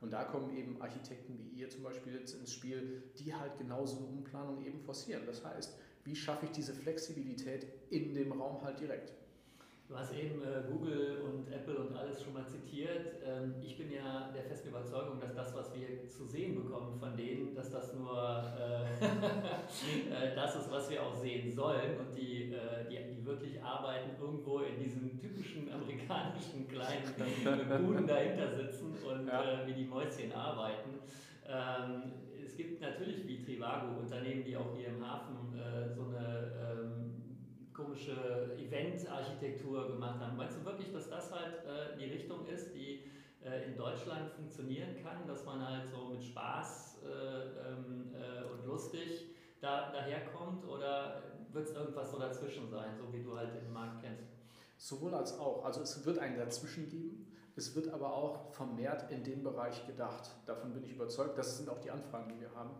Und 0.00 0.12
da 0.12 0.24
kommen 0.24 0.56
eben 0.56 0.80
Architekten 0.80 1.38
wie 1.38 1.60
ihr 1.60 1.70
zum 1.70 1.82
Beispiel 1.82 2.14
jetzt 2.14 2.34
ins 2.34 2.52
Spiel, 2.52 3.02
die 3.18 3.34
halt 3.34 3.58
genauso 3.58 3.96
eine 3.96 4.06
Umplanung 4.06 4.64
eben 4.64 4.80
forcieren. 4.80 5.26
Das 5.26 5.44
heißt, 5.44 5.76
wie 6.04 6.14
schaffe 6.14 6.46
ich 6.46 6.52
diese 6.52 6.72
Flexibilität 6.72 7.66
in 7.90 8.14
dem 8.14 8.32
Raum 8.32 8.62
halt 8.62 8.80
direkt? 8.80 9.12
Du 9.88 9.96
hast 9.96 10.12
eben 10.12 10.42
äh, 10.42 10.68
Google 10.70 11.22
und 11.24 11.50
Apple 11.50 11.78
und 11.78 11.96
alles 11.96 12.22
schon 12.22 12.34
mal 12.34 12.46
zitiert. 12.46 13.22
Ähm, 13.24 13.54
ich 13.62 13.78
bin 13.78 13.90
ja 13.90 14.30
der 14.34 14.44
festen 14.44 14.68
Überzeugung, 14.68 15.18
dass 15.18 15.34
das, 15.34 15.54
was 15.54 15.74
wir 15.74 16.06
zu 16.06 16.26
sehen 16.26 16.62
bekommen 16.62 16.94
von 17.00 17.16
denen, 17.16 17.54
dass 17.54 17.70
das 17.70 17.94
nur 17.94 18.14
äh, 18.14 19.04
äh, 19.04 20.34
das 20.34 20.56
ist, 20.56 20.70
was 20.70 20.90
wir 20.90 21.02
auch 21.02 21.14
sehen 21.14 21.50
sollen. 21.50 21.98
Und 21.98 22.14
die, 22.14 22.52
äh, 22.52 22.84
die, 22.90 23.14
die 23.14 23.24
wirklich 23.24 23.62
arbeiten 23.62 24.10
irgendwo 24.20 24.58
in 24.58 24.78
diesen 24.78 25.18
typischen 25.18 25.72
amerikanischen 25.72 26.68
kleinen 26.68 27.86
Buden 27.86 28.06
dahinter 28.06 28.54
sitzen 28.56 28.94
und 29.02 29.26
ja. 29.26 29.62
Äh, 29.62 29.66
wie 29.68 29.72
die 29.72 29.86
Mäuschen 29.86 30.30
arbeiten. 30.32 31.00
Ähm, 31.48 32.12
es 32.44 32.54
gibt 32.54 32.82
natürlich 32.82 33.26
wie 33.26 33.42
Trivago 33.42 34.00
Unternehmen, 34.00 34.44
die 34.44 34.54
auch 34.54 34.76
hier 34.76 34.88
im 34.88 35.06
Hafen 35.06 35.58
äh, 35.58 35.88
so 35.88 36.02
eine 36.08 36.52
ähm, 36.60 36.87
komische 37.78 38.56
Event-Architektur 38.58 39.88
gemacht 39.88 40.18
haben. 40.20 40.36
Meinst 40.36 40.58
du 40.58 40.64
wirklich, 40.64 40.92
dass 40.92 41.08
das 41.08 41.30
halt 41.30 41.64
äh, 41.64 41.96
die 41.96 42.06
Richtung 42.06 42.44
ist, 42.46 42.74
die 42.74 43.04
äh, 43.44 43.66
in 43.66 43.76
Deutschland 43.76 44.30
funktionieren 44.32 44.96
kann, 45.02 45.26
dass 45.28 45.44
man 45.44 45.64
halt 45.66 45.88
so 45.88 46.06
mit 46.06 46.22
Spaß 46.22 46.98
äh, 47.04 47.08
ähm, 47.70 48.12
äh 48.14 48.50
und 48.50 48.66
lustig 48.66 49.28
da, 49.60 49.92
daherkommt 49.92 50.66
oder 50.66 51.22
wird 51.52 51.68
es 51.68 51.74
irgendwas 51.74 52.10
so 52.10 52.18
dazwischen 52.18 52.68
sein, 52.68 52.96
so 52.96 53.12
wie 53.12 53.22
du 53.22 53.36
halt 53.36 53.54
den 53.54 53.72
Markt 53.72 54.02
kennst? 54.02 54.24
Sowohl 54.76 55.14
als 55.14 55.38
auch. 55.38 55.64
Also 55.64 55.82
es 55.82 56.04
wird 56.04 56.18
einen 56.18 56.36
dazwischen 56.36 56.88
geben. 56.88 57.26
Es 57.56 57.74
wird 57.74 57.88
aber 57.88 58.12
auch 58.14 58.52
vermehrt 58.52 59.10
in 59.10 59.24
dem 59.24 59.42
Bereich 59.42 59.84
gedacht. 59.86 60.30
Davon 60.46 60.72
bin 60.72 60.84
ich 60.84 60.92
überzeugt. 60.92 61.36
Das 61.36 61.56
sind 61.56 61.68
auch 61.68 61.78
die 61.78 61.90
Anfragen, 61.90 62.32
die 62.32 62.40
wir 62.40 62.54
haben. 62.54 62.70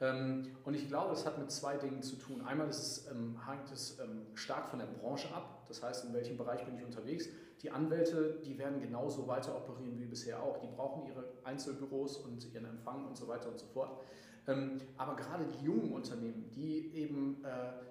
Ähm, 0.00 0.48
und 0.64 0.74
ich 0.74 0.88
glaube, 0.88 1.10
das 1.10 1.24
hat 1.24 1.38
mit 1.38 1.50
zwei 1.50 1.76
Dingen 1.76 2.02
zu 2.02 2.16
tun. 2.16 2.42
Einmal 2.46 2.68
es, 2.68 3.06
ähm, 3.10 3.36
hängt 3.46 3.70
es 3.72 3.98
ähm, 3.98 4.26
stark 4.34 4.68
von 4.68 4.78
der 4.78 4.86
Branche 4.86 5.34
ab, 5.34 5.64
das 5.68 5.82
heißt, 5.82 6.04
in 6.04 6.12
welchem 6.12 6.36
Bereich 6.36 6.64
bin 6.64 6.76
ich 6.76 6.84
unterwegs. 6.84 7.28
Die 7.62 7.70
Anwälte, 7.70 8.40
die 8.44 8.58
werden 8.58 8.80
genauso 8.80 9.26
weiter 9.26 9.56
operieren 9.56 9.98
wie 9.98 10.04
bisher 10.04 10.42
auch. 10.42 10.58
Die 10.58 10.66
brauchen 10.66 11.06
ihre 11.06 11.24
Einzelbüros 11.44 12.18
und 12.18 12.52
ihren 12.52 12.66
Empfang 12.66 13.06
und 13.06 13.16
so 13.16 13.26
weiter 13.26 13.48
und 13.48 13.58
so 13.58 13.66
fort. 13.66 13.98
Aber 14.96 15.16
gerade 15.16 15.44
die 15.46 15.64
jungen 15.64 15.92
Unternehmen, 15.92 16.50
die 16.54 16.94
eben 16.94 17.42
äh, 17.44 17.48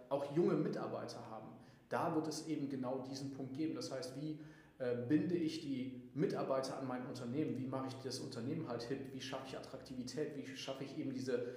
auch 0.07 0.33
junge 0.35 0.53
Mitarbeiter 0.53 1.19
haben, 1.29 1.47
da 1.89 2.15
wird 2.15 2.27
es 2.27 2.47
eben 2.47 2.69
genau 2.69 3.03
diesen 3.09 3.31
Punkt 3.31 3.53
geben. 3.53 3.75
Das 3.75 3.91
heißt, 3.91 4.21
wie 4.21 4.39
äh, 4.77 4.95
binde 5.07 5.35
ich 5.35 5.61
die 5.61 6.01
Mitarbeiter 6.13 6.77
an 6.77 6.87
mein 6.87 7.05
Unternehmen? 7.07 7.57
Wie 7.57 7.67
mache 7.67 7.87
ich 7.87 7.95
das 8.03 8.19
Unternehmen 8.19 8.67
halt 8.67 8.83
hip? 8.83 9.13
Wie 9.13 9.21
schaffe 9.21 9.47
ich 9.47 9.57
Attraktivität? 9.57 10.37
Wie 10.37 10.55
schaffe 10.55 10.83
ich 10.83 10.97
eben 10.97 11.13
diese 11.13 11.55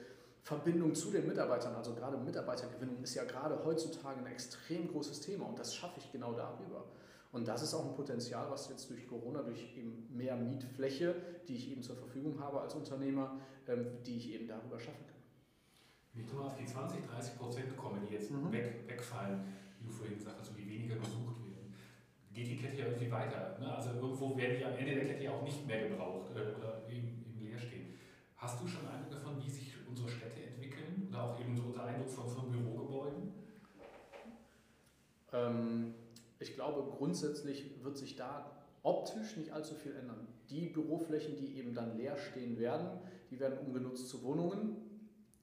Verbindung 0.49 0.95
zu 0.95 1.11
den 1.11 1.27
Mitarbeitern, 1.27 1.75
also 1.75 1.95
gerade 1.95 2.17
Mitarbeitergewinnung, 2.17 3.03
ist 3.03 3.15
ja 3.15 3.25
gerade 3.25 3.63
heutzutage 3.67 4.21
ein 4.21 4.27
extrem 4.29 4.89
großes 4.89 5.21
Thema 5.21 5.45
und 5.45 5.59
das 5.59 5.75
schaffe 5.75 6.01
ich 6.01 6.11
genau 6.11 6.33
darüber. 6.33 6.87
Und 7.33 7.47
das 7.47 7.61
ist 7.61 7.75
auch 7.75 7.85
ein 7.85 7.95
Potenzial, 7.95 8.51
was 8.51 8.71
jetzt 8.71 8.89
durch 8.89 9.07
Corona, 9.07 9.43
durch 9.43 9.77
eben 9.77 10.09
mehr 10.09 10.37
Mietfläche, 10.37 11.15
die 11.47 11.57
ich 11.57 11.71
eben 11.71 11.83
zur 11.83 11.97
Verfügung 11.97 12.41
habe 12.41 12.63
als 12.63 12.75
Unternehmer, 12.75 13.39
ähm, 13.67 13.89
die 14.07 14.17
ich 14.17 14.33
eben 14.33 14.49
darüber 14.49 14.81
schaffen 14.81 15.05
kann. 15.07 15.21
Wie 16.15 16.25
du 16.25 16.41
auf 16.41 16.57
die 16.57 16.65
20, 16.65 17.05
30 17.05 17.39
Prozent 17.39 17.77
kommen, 17.77 18.01
die 18.09 18.15
jetzt 18.15 18.31
mhm. 18.31 18.51
weg, 18.51 18.85
wegfallen, 18.87 19.45
wie 19.79 19.87
du 19.87 19.93
vorhin 19.93 20.17
gesagt 20.17 20.41
hast, 20.41 20.57
wie 20.57 20.67
weniger 20.67 20.97
gesucht 20.97 21.37
werden, 21.45 21.75
geht 22.33 22.47
die 22.47 22.57
Kette 22.57 22.79
ja 22.79 22.87
irgendwie 22.87 23.11
weiter. 23.11 23.59
Ne? 23.61 23.71
Also 23.71 23.91
irgendwo 23.91 24.35
werden 24.35 24.57
die 24.57 24.65
am 24.65 24.73
Ende 24.73 24.95
der 24.95 25.05
Kette 25.09 25.25
ja 25.25 25.33
auch 25.33 25.43
nicht 25.43 25.67
mehr 25.67 25.91
gebraucht 25.91 26.31
äh, 26.35 26.57
oder 26.57 26.89
eben, 26.89 27.23
eben 27.29 27.39
leer 27.39 27.59
stehen. 27.59 27.93
Hast 28.37 28.63
du 28.63 28.67
schon 28.67 28.89
Eindruck 28.89 29.11
davon, 29.11 29.37
wie 29.45 29.51
sich 29.51 29.68
unsere 29.99 30.11
Städte 30.11 30.43
entwickeln 30.43 31.09
oder 31.09 31.25
auch 31.25 31.41
eben 31.41 31.57
so 31.57 31.65
unser 31.65 31.85
Eindruck 31.85 32.11
von, 32.11 32.29
von 32.29 32.51
Bürogebäuden? 32.51 33.33
Ähm, 35.33 35.95
ich 36.39 36.55
glaube, 36.55 36.89
grundsätzlich 36.97 37.83
wird 37.83 37.99
sich 37.99 38.17
da 38.17 38.51
optisch 38.83 39.37
nicht 39.37 39.53
allzu 39.53 39.75
viel 39.75 39.95
ändern. 39.97 40.29
Die 40.51 40.67
Büroflächen, 40.67 41.37
die 41.37 41.59
eben 41.59 41.75
dann 41.75 41.97
leer 41.97 42.17
stehen 42.17 42.59
werden, 42.59 43.01
die 43.31 43.41
werden 43.41 43.59
umgenutzt 43.59 44.09
zu 44.09 44.23
Wohnungen. 44.23 44.77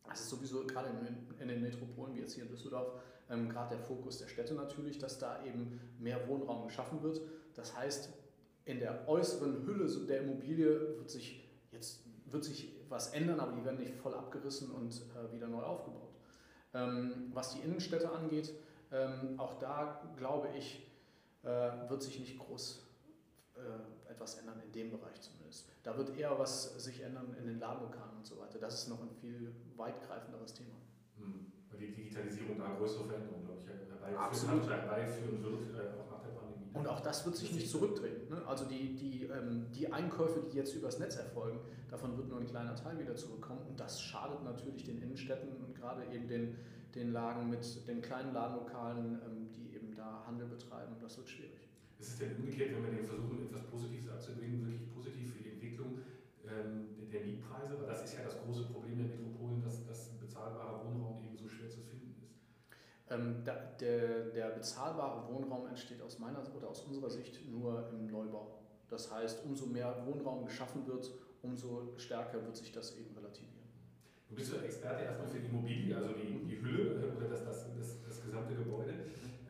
Das 0.08 0.22
ist 0.22 0.30
sowieso 0.30 0.66
gerade 0.66 0.90
in, 0.90 1.42
in 1.42 1.48
den 1.48 1.62
Metropolen 1.62 2.16
wie 2.16 2.20
jetzt 2.20 2.34
hier 2.34 2.44
in 2.44 2.50
Düsseldorf 2.50 2.94
ähm, 3.30 3.50
gerade 3.50 3.76
der 3.76 3.84
Fokus 3.84 4.20
der 4.20 4.28
Städte 4.28 4.54
natürlich, 4.54 5.00
dass 5.00 5.20
da 5.20 5.44
eben 5.44 5.80
mehr 6.00 6.28
Wohnraum 6.28 6.68
geschaffen 6.68 7.02
wird. 7.04 7.22
Das 7.56 7.76
heißt, 7.76 8.10
in 8.66 8.80
der 8.80 9.08
äußeren 9.08 9.66
Hülle 9.66 9.88
der 10.06 10.22
Immobilie 10.22 10.98
wird 10.98 11.10
sich 11.10 11.44
jetzt 11.72 12.06
wird 12.28 12.44
sich 12.44 12.75
was 12.90 13.14
ändern, 13.14 13.40
aber 13.40 13.52
die 13.52 13.64
werden 13.64 13.80
nicht 13.80 13.96
voll 13.96 14.14
abgerissen 14.14 14.72
und 14.72 14.94
äh, 14.94 15.32
wieder 15.34 15.48
neu 15.48 15.62
aufgebaut. 15.62 16.14
Ähm, 16.74 17.32
was 17.34 17.54
die 17.54 17.60
Innenstädte 17.60 18.10
angeht, 18.10 18.54
ähm, 18.92 19.40
auch 19.40 19.60
da 19.60 20.02
glaube 20.18 20.50
ich, 20.58 20.86
äh, 21.44 21.90
wird 21.90 22.02
sich 22.04 22.20
nicht 22.20 22.40
groß 22.40 22.84
äh, 23.56 24.12
etwas 24.12 24.40
ändern 24.40 24.62
in 24.66 24.72
dem 24.72 24.92
Bereich 24.92 25.22
zumindest. 25.22 25.70
Da 25.84 25.98
wird 25.98 26.18
eher 26.18 26.38
was 26.38 26.84
sich 26.84 27.02
ändern 27.02 27.36
in 27.40 27.46
den 27.46 27.60
Ladenlokalen 27.60 28.18
und 28.18 28.26
so 28.26 28.40
weiter. 28.40 28.60
Das 28.60 28.74
ist 28.74 28.90
noch 28.90 29.02
ein 29.02 29.12
viel 29.22 29.54
weitgreifenderes 29.76 30.54
Thema. 30.54 30.76
Hm. 31.18 31.52
Weil 31.70 31.80
die 31.80 31.94
Digitalisierung 31.94 32.58
da 32.58 32.76
größere 32.78 33.06
Veränderungen, 33.06 33.46
glaube 33.46 33.62
ich, 33.62 33.68
herbeiführen, 33.68 34.62
herbeiführen 34.68 35.44
wird, 35.44 35.76
äh, 35.76 36.00
auch. 36.00 36.15
Und 36.76 36.88
auch 36.88 37.00
das 37.00 37.26
wird 37.26 37.38
sich 37.38 37.54
nicht 37.54 37.70
zurückdrehen. 37.70 38.30
Ne? 38.30 38.42
Also 38.46 38.66
die, 38.66 38.96
die, 38.96 39.24
ähm, 39.24 39.68
die 39.74 39.92
Einkäufe, 39.92 40.44
die 40.52 40.58
jetzt 40.58 40.76
übers 40.76 41.00
Netz 41.00 41.16
erfolgen, 41.16 41.60
davon 41.90 42.18
wird 42.18 42.28
nur 42.28 42.40
ein 42.40 42.46
kleiner 42.46 42.76
Teil 42.76 43.00
wieder 43.00 43.16
zurückkommen. 43.16 43.62
Und 43.70 43.80
das 43.80 44.02
schadet 44.02 44.44
natürlich 44.44 44.84
den 44.84 45.02
Innenstädten 45.02 45.50
und 45.56 45.74
gerade 45.74 46.04
eben 46.14 46.28
den, 46.28 46.56
den 46.94 47.14
Lagen 47.14 47.50
mit 47.50 47.88
den 47.88 48.02
kleinen 48.02 48.34
Ladenlokalen, 48.34 49.22
ähm, 49.26 49.50
die 49.56 49.74
eben 49.74 49.96
da 49.96 50.26
Handel 50.28 50.48
betreiben. 50.48 50.98
Das 51.02 51.18
wird 51.18 51.30
schwierig. 51.30 51.70
Ist 51.98 52.10
es 52.10 52.20
denn 52.20 52.36
umgekehrt, 52.36 52.76
wenn 52.76 52.84
wir 52.84 52.92
den 52.92 53.08
versuchen, 53.08 53.46
etwas 53.46 53.64
Positives 53.68 54.10
abzubilden, 54.10 54.68
wirklich 54.68 54.94
positiv 54.94 55.34
für 55.34 55.44
die 55.44 55.50
Entwicklung 55.52 56.00
ähm, 56.44 57.10
der 57.10 57.22
Mietpreise? 57.22 57.80
Weil 57.80 57.88
das 57.88 58.04
ist 58.04 58.18
ja 58.18 58.24
das 58.26 58.38
große 58.44 58.64
Problem 58.64 58.98
der 58.98 59.08
Metropolen, 59.08 59.64
dass, 59.64 59.86
dass 59.88 60.10
bezahlbarer 60.20 60.84
Wohnraum 60.84 61.24
eben 61.24 61.38
so 61.38 61.48
schwer 61.48 61.70
zu 61.70 61.80
finden 61.80 62.14
ist. 62.20 62.36
Ähm, 63.10 63.42
da, 63.46 63.54
der, 63.80 64.32
der 64.32 64.50
bezahlbare 64.50 65.32
Wohnraum 65.32 65.68
entsteht 65.68 66.02
aus 66.02 66.18
meiner 66.18 66.42
oder 66.56 66.70
aus 66.70 66.82
unserer 66.82 67.10
Sicht 67.10 67.48
nur 67.52 67.88
im 67.90 68.08
Neubau. 68.08 68.58
Das 68.90 69.12
heißt, 69.12 69.46
umso 69.46 69.68
mehr 69.68 69.96
Wohnraum 70.06 70.46
geschaffen 70.46 70.88
wird, 70.88 71.12
umso 71.44 71.94
stärker 71.98 72.44
wird 72.44 72.56
sich 72.56 72.72
das 72.72 72.98
eben 72.98 73.16
relativieren. 73.16 73.56
Du 74.28 74.36
bist 74.36 74.52
ja 74.54 74.62
Experte 74.62 75.04
erstmal 75.04 75.28
für 75.28 75.40
die 75.40 75.48
Immobilie, 75.48 75.96
also 75.96 76.10
die, 76.14 76.46
die 76.46 76.60
Hülle 76.60 77.00
äh, 77.00 77.16
oder 77.16 77.30
das, 77.30 77.46
das, 77.46 77.68
das, 77.78 78.02
das 78.02 78.26
gesamte 78.26 78.56
Gebäude, 78.56 78.94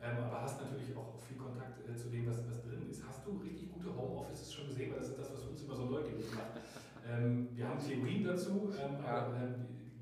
ähm, 0.02 0.18
aber 0.22 0.42
hast 0.42 0.60
natürlich 0.60 0.94
auch 0.94 1.16
viel 1.18 1.38
Kontakt 1.38 1.80
äh, 1.88 1.96
zu 1.96 2.08
dem, 2.10 2.28
was, 2.28 2.46
was 2.46 2.62
drin 2.62 2.86
ist. 2.90 3.02
Hast 3.06 3.26
du 3.26 3.38
richtig 3.38 3.72
gute 3.72 3.96
Homeoffices 3.96 4.52
schon 4.52 4.68
gesehen? 4.68 4.92
Weil 4.92 5.00
das 5.00 5.08
ist 5.08 5.18
das, 5.18 5.32
was 5.32 5.44
uns 5.44 5.62
immer 5.62 5.74
so 5.74 5.86
neugierig 5.86 6.30
macht. 6.34 6.60
Ähm, 7.08 7.48
wir 7.54 7.68
haben 7.68 7.80
Theorien 7.80 8.24
dazu, 8.24 8.70
ähm, 8.78 9.02
aber 9.04 9.34
ähm, 9.36 9.54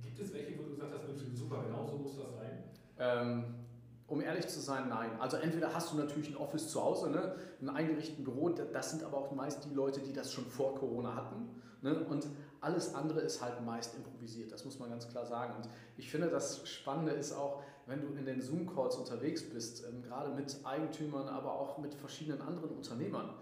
gibt 0.03 0.19
es 0.19 0.35
welche, 0.35 0.59
wo 0.59 0.65
du 0.65 0.71
gesagt 0.75 0.93
hast, 0.93 1.37
super, 1.37 1.63
genau 1.63 1.87
so 1.87 1.99
muss 1.99 2.17
das 2.17 2.35
sein? 2.35 2.64
Ähm, 2.99 3.55
um 4.07 4.21
ehrlich 4.21 4.47
zu 4.49 4.61
sein, 4.61 4.89
nein. 4.89 5.11
Also 5.19 5.39
entweder 5.39 5.73
hast 5.75 5.93
du 5.93 5.97
natürlich 5.97 6.29
ein 6.29 6.37
Office 6.37 6.69
zu 6.69 6.83
Hause, 6.83 7.11
ne, 7.11 7.37
ein 7.61 7.71
eingerichteten 7.71 8.25
Büro, 8.25 8.51
das 8.51 8.91
sind 8.91 9.03
aber 9.03 9.17
auch 9.17 9.33
meist 9.33 9.65
die 9.65 9.75
Leute, 9.75 10.01
die 10.01 10.13
das 10.13 10.33
schon 10.33 10.45
vor 10.45 10.75
Corona 10.75 11.15
hatten. 11.15 11.49
Ne, 11.81 12.05
und 12.05 12.27
alles 12.61 12.95
andere 12.95 13.21
ist 13.21 13.43
halt 13.43 13.63
meist 13.65 13.95
improvisiert, 13.97 14.53
das 14.53 14.65
muss 14.65 14.79
man 14.79 14.91
ganz 14.91 15.09
klar 15.09 15.27
sagen. 15.27 15.55
Und 15.57 15.69
ich 15.97 16.11
finde, 16.11 16.29
das 16.29 16.67
Spannende 16.69 17.13
ist 17.13 17.33
auch, 17.33 17.63
wenn 17.87 18.01
du 18.01 18.09
in 18.19 18.25
den 18.25 18.41
Zoom-Calls 18.41 18.97
unterwegs 18.97 19.43
bist, 19.43 19.85
ähm, 19.87 20.03
gerade 20.03 20.31
mit 20.31 20.59
Eigentümern, 20.65 21.29
aber 21.29 21.53
auch 21.53 21.79
mit 21.79 21.95
verschiedenen 21.95 22.41
anderen 22.41 22.71
Unternehmern, 22.71 23.35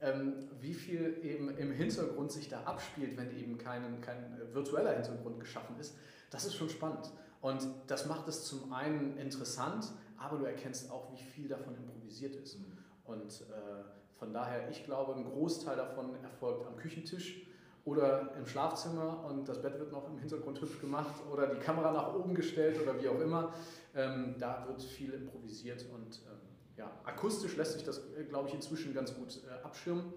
ähm, 0.00 0.34
wie 0.60 0.74
viel 0.74 1.18
eben 1.22 1.56
im 1.56 1.72
Hintergrund 1.72 2.30
sich 2.30 2.48
da 2.48 2.62
abspielt, 2.64 3.16
wenn 3.16 3.34
eben 3.36 3.58
kein, 3.58 4.00
kein 4.00 4.38
virtueller 4.52 4.92
Hintergrund 4.92 5.40
geschaffen 5.40 5.76
ist, 5.78 5.96
das 6.30 6.44
ist 6.44 6.54
schon 6.54 6.68
spannend. 6.68 7.10
Und 7.40 7.68
das 7.86 8.06
macht 8.06 8.28
es 8.28 8.44
zum 8.44 8.72
einen 8.72 9.16
interessant, 9.16 9.92
aber 10.16 10.38
du 10.38 10.44
erkennst 10.44 10.90
auch, 10.90 11.12
wie 11.12 11.22
viel 11.22 11.48
davon 11.48 11.76
improvisiert 11.76 12.34
ist. 12.34 12.58
Mhm. 12.58 12.78
Und 13.04 13.42
äh, 13.42 14.18
von 14.18 14.32
daher, 14.32 14.68
ich 14.70 14.84
glaube, 14.84 15.14
ein 15.14 15.24
Großteil 15.24 15.76
davon 15.76 16.14
erfolgt 16.22 16.66
am 16.66 16.76
Küchentisch 16.76 17.46
oder 17.84 18.34
im 18.36 18.46
Schlafzimmer 18.46 19.24
und 19.24 19.48
das 19.48 19.62
Bett 19.62 19.78
wird 19.78 19.92
noch 19.92 20.08
im 20.10 20.18
Hintergrund 20.18 20.60
hübsch 20.60 20.80
gemacht 20.80 21.14
oder 21.32 21.46
die 21.46 21.60
Kamera 21.60 21.92
nach 21.92 22.14
oben 22.14 22.34
gestellt 22.34 22.80
oder 22.82 23.00
wie 23.00 23.08
auch 23.08 23.20
immer. 23.20 23.54
Ähm, 23.94 24.34
da 24.38 24.66
wird 24.66 24.82
viel 24.82 25.14
improvisiert 25.14 25.86
und 25.94 26.20
ähm, 26.26 26.38
ja, 26.76 26.90
akustisch 27.04 27.56
lässt 27.56 27.74
sich 27.74 27.84
das, 27.84 27.98
äh, 28.16 28.24
glaube 28.24 28.48
ich, 28.48 28.54
inzwischen 28.54 28.92
ganz 28.92 29.14
gut 29.14 29.40
äh, 29.46 29.64
abschirmen. 29.64 30.12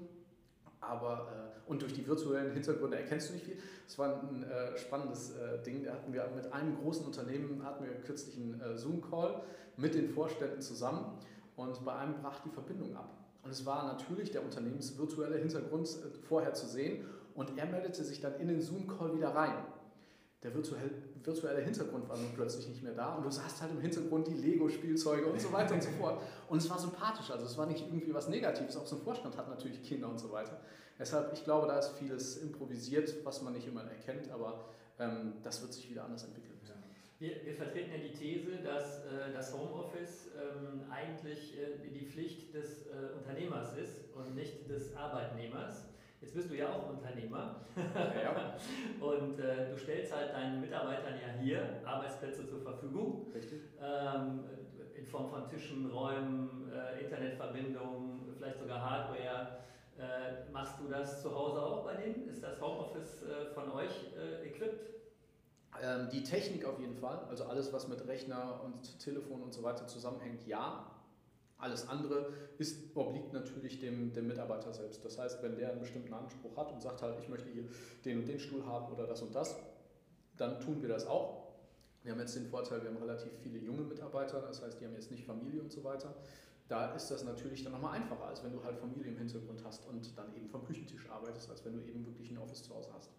Aber, 0.82 1.28
äh, 1.68 1.70
und 1.70 1.82
durch 1.82 1.94
die 1.94 2.06
virtuellen 2.06 2.54
Hintergründe 2.54 2.98
erkennst 2.98 3.30
du 3.30 3.34
nicht 3.34 3.46
viel. 3.46 3.58
Es 3.88 3.98
war 3.98 4.22
ein 4.22 4.44
äh, 4.44 4.78
spannendes 4.78 5.32
äh, 5.32 5.62
Ding. 5.64 5.84
Da 5.84 5.94
hatten 5.94 6.12
wir 6.12 6.28
mit 6.36 6.52
einem 6.52 6.76
großen 6.82 7.06
Unternehmen 7.06 7.64
hatten 7.64 7.86
wir 7.86 7.94
kürzlich 8.02 8.36
einen 8.36 8.60
äh, 8.60 8.78
Zoom-Call 8.78 9.44
mit 9.78 9.94
den 9.94 10.10
Vorständen 10.10 10.62
zusammen 10.62 11.18
und 11.56 11.86
bei 11.86 11.96
einem 11.96 12.16
brach 12.16 12.40
die 12.40 12.50
Verbindung 12.50 12.96
ab. 12.96 13.10
Und 13.44 13.52
es 13.52 13.66
war 13.66 13.86
natürlich 13.88 14.32
der 14.32 14.44
unternehmensvirtuelle 14.44 15.38
Hintergrund 15.38 15.88
vorher 16.28 16.54
zu 16.54 16.68
sehen 16.68 17.06
und 17.36 17.58
er 17.58 17.66
meldete 17.66 18.04
sich 18.04 18.22
dann 18.22 18.40
in 18.40 18.48
den 18.48 18.62
Zoom-Call 18.62 19.16
wieder 19.16 19.30
rein. 19.30 19.56
Der 20.44 20.56
virtuelle 20.56 21.62
Hintergrund 21.62 22.10
war 22.10 22.18
nun 22.18 22.34
plötzlich 22.34 22.68
nicht 22.68 22.82
mehr 22.82 22.94
da 22.94 23.16
und 23.16 23.24
du 23.24 23.30
sahst 23.30 23.62
halt 23.62 23.72
im 23.72 23.80
Hintergrund 23.80 24.28
die 24.28 24.34
Lego-Spielzeuge 24.34 25.28
und 25.28 25.40
so 25.40 25.54
weiter 25.54 25.76
und 25.76 25.84
so 25.84 25.92
fort. 25.92 26.22
Und 26.48 26.58
es 26.58 26.70
war 26.70 26.80
sympathisch, 26.80 27.30
also 27.30 27.46
es 27.46 27.58
war 27.58 27.68
nicht 27.68 27.86
irgendwie 27.86 28.14
was 28.14 28.28
Negatives. 28.28 28.76
Auch 28.76 28.88
so 28.88 28.96
ein 28.96 29.02
Vorstand 29.04 29.38
hat 29.38 29.50
natürlich 29.50 29.84
Kinder 29.84 30.10
und 30.10 30.20
so 30.20 30.32
weiter. 30.32 30.60
Deshalb, 30.98 31.32
ich 31.34 31.44
glaube, 31.44 31.68
da 31.68 31.78
ist 31.78 31.90
vieles 32.00 32.38
improvisiert, 32.38 33.24
was 33.24 33.42
man 33.44 33.54
nicht 33.54 33.68
immer 33.68 33.84
erkennt, 33.84 34.32
aber 34.32 34.66
ähm, 35.00 35.34
das 35.44 35.62
wird 35.62 35.74
sich 35.74 35.90
wieder 35.90 36.06
anders 36.06 36.24
entwickeln. 36.24 36.52
Wir, 37.22 37.46
wir, 37.46 37.54
vertreten 37.54 37.92
ja 37.92 38.00
die 38.00 38.14
These, 38.18 38.64
dass 38.64 39.06
äh, 39.06 39.32
das 39.32 39.56
Homeoffice 39.56 40.30
ähm, 40.36 40.82
eigentlich 40.90 41.56
äh, 41.56 41.88
die 41.88 42.04
Pflicht 42.04 42.52
des 42.56 42.88
äh, 42.88 43.16
Unternehmers 43.16 43.78
ist 43.78 44.12
und 44.16 44.34
nicht 44.34 44.68
des 44.68 44.96
Arbeitnehmers. 44.96 45.86
Jetzt 46.22 46.36
bist 46.36 46.52
du 46.52 46.56
ja 46.56 46.70
auch 46.70 46.90
Unternehmer 46.90 47.62
ja. 47.76 48.56
und 49.06 49.40
äh, 49.40 49.70
du 49.72 49.78
stellst 49.78 50.16
halt 50.16 50.32
deinen 50.34 50.62
Mitarbeitern 50.62 51.16
ja 51.16 51.42
hier 51.42 51.82
Arbeitsplätze 51.84 52.48
zur 52.48 52.62
Verfügung. 52.62 53.26
Ähm, 53.82 54.44
in 54.96 55.08
Form 55.08 55.32
von 55.32 55.50
Tischen, 55.50 55.90
Räumen, 55.90 56.72
äh, 56.72 57.04
Internetverbindungen, 57.04 58.36
vielleicht 58.38 58.60
sogar 58.60 58.88
Hardware. 58.88 59.58
Äh, 59.98 60.52
machst 60.52 60.80
du 60.80 60.88
das 60.88 61.24
zu 61.24 61.36
Hause 61.36 61.62
auch 61.62 61.84
bei 61.84 61.96
denen? 61.96 62.30
Ist 62.30 62.44
das 62.44 62.62
Homeoffice 62.62 63.24
äh, 63.24 63.54
von 63.54 63.72
euch 63.72 64.12
äh, 64.16 64.48
equipped? 64.48 64.92
Ähm, 65.82 66.10
die 66.12 66.24
Technik 66.24 66.66
auf 66.66 66.80
jeden 66.80 66.96
Fall, 66.96 67.26
also 67.30 67.46
alles, 67.46 67.74
was 67.74 67.88
mit 67.88 68.06
Rechner 68.08 68.62
und 68.64 69.00
Telefon 69.00 69.42
und 69.42 69.54
so 69.54 69.64
weiter 69.64 69.88
zusammenhängt, 69.88 70.46
ja. 70.46 70.86
Alles 71.62 71.88
andere 71.88 72.34
ist, 72.58 72.96
obliegt 72.96 73.34
natürlich 73.34 73.80
dem, 73.80 74.12
dem 74.14 74.28
Mitarbeiter 74.28 74.74
selbst. 74.74 75.06
Das 75.06 75.18
heißt, 75.18 75.42
wenn 75.44 75.56
der 75.56 75.72
einen 75.72 75.80
bestimmten 75.80 76.14
Anspruch 76.14 76.58
hat 76.58 76.72
und 76.72 76.82
sagt 76.82 77.02
halt, 77.02 77.20
ich 77.20 77.30
möchte 77.30 77.50
hier 77.50 77.66
den 78.04 78.20
und 78.20 78.28
den 78.28 78.40
Stuhl 78.40 78.66
haben 78.66 78.92
oder 78.92 79.06
das 79.06 79.22
und 79.22 79.34
das, 79.36 79.56
dann 80.38 80.60
tun 80.60 80.82
wir 80.82 80.90
das 80.90 81.06
auch. 81.06 81.42
Wir 82.04 82.14
haben 82.14 82.20
jetzt 82.20 82.36
den 82.36 82.48
Vorteil, 82.48 82.82
wir 82.82 82.90
haben 82.90 82.98
relativ 82.98 83.32
viele 83.44 83.60
junge 83.60 83.84
Mitarbeiter, 83.84 84.42
das 84.42 84.64
heißt, 84.64 84.82
die 84.82 84.86
haben 84.86 84.96
jetzt 84.96 85.12
nicht 85.12 85.24
Familie 85.24 85.62
und 85.62 85.72
so 85.72 85.84
weiter. 85.84 86.16
Da 86.68 86.96
ist 86.96 87.12
das 87.12 87.24
natürlich 87.24 87.64
dann 87.64 87.74
nochmal 87.74 87.96
einfacher, 87.96 88.26
als 88.26 88.44
wenn 88.44 88.54
du 88.54 88.64
halt 88.64 88.78
Familie 88.78 89.12
im 89.12 89.18
Hintergrund 89.18 89.64
hast 89.64 89.86
und 89.88 90.18
dann 90.18 90.34
eben 90.36 90.50
vom 90.50 90.66
Küchentisch 90.66 91.08
arbeitest, 91.10 91.50
als 91.52 91.64
wenn 91.64 91.74
du 91.74 91.82
eben 91.88 92.06
wirklich 92.06 92.32
ein 92.32 92.40
Office 92.40 92.64
zu 92.64 92.74
Hause 92.74 92.90
hast. 92.96 93.12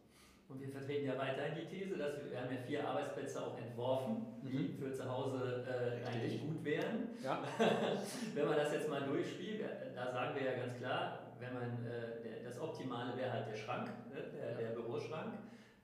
Und 0.53 0.61
wir 0.61 0.69
vertreten 0.69 1.07
ja 1.07 1.17
weiterhin 1.17 1.55
die 1.57 1.67
These, 1.67 1.97
dass 1.97 2.19
wir, 2.19 2.31
wir 2.31 2.41
haben 2.41 2.53
ja 2.53 2.61
vier 2.67 2.87
Arbeitsplätze 2.87 3.41
auch 3.41 3.57
entworfen, 3.57 4.27
die 4.43 4.69
mhm. 4.69 4.79
für 4.79 4.93
zu 4.93 5.11
Hause 5.11 5.65
äh, 5.67 6.07
eigentlich 6.07 6.43
gut 6.43 6.63
wären. 6.63 7.09
Ja. 7.23 7.43
wenn 8.35 8.47
man 8.47 8.57
das 8.57 8.73
jetzt 8.73 8.89
mal 8.89 9.01
durchspielt, 9.01 9.65
da 9.95 10.13
sagen 10.13 10.35
wir 10.35 10.45
ja 10.45 10.59
ganz 10.59 10.77
klar, 10.77 11.37
wenn 11.41 11.55
man 11.55 11.87
äh, 11.87 12.45
das 12.45 12.61
Optimale 12.61 13.17
wäre 13.17 13.33
halt 13.33 13.49
der 13.49 13.57
Schrank, 13.57 13.89
ne, 14.11 14.23
der, 14.37 14.57
der 14.57 14.75
Büroschrank, 14.75 15.33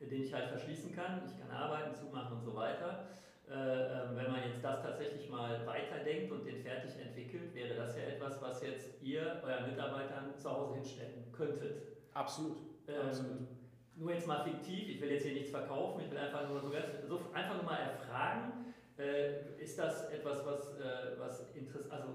den 0.00 0.22
ich 0.22 0.34
halt 0.34 0.48
verschließen 0.48 0.94
kann. 0.94 1.22
Ich 1.24 1.40
kann 1.40 1.50
arbeiten, 1.50 1.94
zumachen 1.94 2.36
und 2.36 2.42
so 2.42 2.54
weiter. 2.54 3.06
Äh, 3.48 3.54
ähm, 3.54 4.16
wenn 4.16 4.30
man 4.30 4.42
jetzt 4.46 4.62
das 4.62 4.82
tatsächlich 4.82 5.30
mal 5.30 5.66
weiterdenkt 5.66 6.30
und 6.30 6.44
den 6.44 6.62
fertig 6.62 7.00
entwickelt, 7.00 7.54
wäre 7.54 7.74
das 7.74 7.96
ja 7.96 8.02
etwas, 8.02 8.42
was 8.42 8.62
jetzt 8.62 9.02
ihr 9.02 9.40
euren 9.42 9.70
Mitarbeitern 9.70 10.36
zu 10.36 10.50
Hause 10.50 10.74
hinstellen 10.74 11.32
könntet. 11.32 11.80
Absolut. 12.12 12.58
Ähm, 12.86 13.08
Absolut 13.08 13.48
nur 13.98 14.12
jetzt 14.12 14.26
mal 14.26 14.44
fiktiv, 14.44 14.88
ich 14.88 15.00
will 15.00 15.10
jetzt 15.10 15.24
hier 15.24 15.34
nichts 15.34 15.50
verkaufen, 15.50 16.00
ich 16.04 16.10
will 16.10 16.18
einfach 16.18 16.48
nur 16.48 16.60
so, 16.60 16.70
ganz, 16.70 16.86
so 17.06 17.20
einfach 17.32 17.56
nur 17.56 17.64
mal 17.64 17.78
erfragen, 17.78 18.74
äh, 18.96 19.60
ist 19.60 19.78
das 19.78 20.10
etwas, 20.10 20.46
was, 20.46 20.78
äh, 20.78 21.18
was 21.18 21.52
interessant, 21.54 21.92
also 21.92 22.08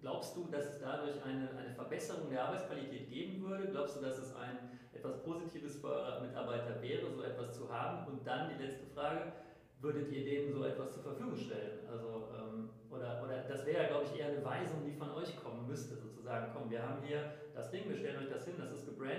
glaubst 0.00 0.36
du, 0.36 0.46
dass 0.50 0.64
es 0.66 0.80
dadurch 0.80 1.22
eine, 1.24 1.50
eine 1.50 1.74
Verbesserung 1.74 2.30
der 2.30 2.44
Arbeitsqualität 2.44 3.08
geben 3.08 3.42
würde? 3.42 3.68
Glaubst 3.68 3.96
du, 3.96 4.00
dass 4.00 4.18
es 4.18 4.34
ein 4.36 4.80
etwas 4.92 5.22
Positives 5.22 5.76
für 5.76 5.88
eure 5.88 6.22
Mitarbeiter 6.22 6.80
wäre, 6.80 7.10
so 7.10 7.22
etwas 7.22 7.54
zu 7.54 7.70
haben? 7.70 8.06
Und 8.06 8.26
dann 8.26 8.50
die 8.50 8.62
letzte 8.62 8.86
Frage, 8.94 9.32
würdet 9.80 10.10
ihr 10.10 10.24
denen 10.24 10.52
so 10.52 10.64
etwas 10.64 10.92
zur 10.92 11.02
Verfügung 11.02 11.36
stellen? 11.36 11.86
Also, 11.90 12.28
ähm, 12.36 12.70
oder, 12.90 13.22
oder 13.22 13.42
das 13.48 13.64
wäre 13.66 13.82
ja, 13.82 13.88
glaube 13.88 14.04
ich, 14.04 14.18
eher 14.18 14.28
eine 14.28 14.44
Weisung, 14.44 14.84
die 14.84 14.92
von 14.92 15.10
euch 15.12 15.36
kommen 15.36 15.66
müsste, 15.66 15.96
sozusagen, 15.96 16.52
komm, 16.54 16.70
wir 16.70 16.82
haben 16.82 17.02
hier 17.02 17.32
das 17.54 17.70
Ding, 17.70 17.88
wir 17.88 17.96
stellen 17.96 18.22
euch 18.22 18.30
das 18.30 18.44
hin, 18.44 18.54
das 18.58 18.72
ist 18.72 18.86
gebrandet 18.86 19.09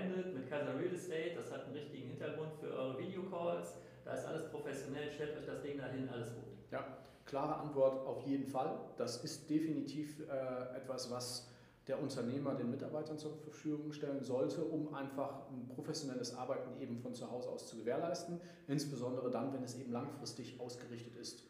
Real 0.92 0.94
Estate, 0.94 1.34
das 1.36 1.50
hat 1.50 1.64
einen 1.64 1.74
richtigen 1.74 2.08
Hintergrund 2.08 2.52
für 2.60 2.68
eure 2.68 2.98
Videocalls, 2.98 3.78
da 4.04 4.14
ist 4.14 4.26
alles 4.26 4.50
professionell, 4.50 5.10
stellt 5.10 5.36
euch 5.38 5.46
das 5.46 5.62
Ding 5.62 5.78
dahin, 5.78 6.08
alles 6.08 6.34
gut. 6.34 6.44
Ja, 6.70 6.98
klare 7.24 7.56
Antwort 7.56 8.06
auf 8.06 8.26
jeden 8.26 8.46
Fall. 8.46 8.78
Das 8.96 9.22
ist 9.24 9.48
definitiv 9.48 10.20
äh, 10.20 10.76
etwas, 10.76 11.10
was 11.10 11.48
der 11.88 12.00
Unternehmer 12.00 12.54
den 12.54 12.70
Mitarbeitern 12.70 13.18
zur 13.18 13.32
Verfügung 13.38 13.92
stellen 13.92 14.22
sollte, 14.22 14.62
um 14.64 14.94
einfach 14.94 15.48
ein 15.50 15.68
professionelles 15.68 16.36
Arbeiten 16.36 16.80
eben 16.80 16.98
von 16.98 17.14
zu 17.14 17.30
Hause 17.30 17.48
aus 17.48 17.66
zu 17.66 17.76
gewährleisten, 17.76 18.40
insbesondere 18.68 19.30
dann, 19.30 19.52
wenn 19.52 19.64
es 19.64 19.76
eben 19.76 19.92
langfristig 19.92 20.60
ausgerichtet 20.60 21.16
ist. 21.16 21.44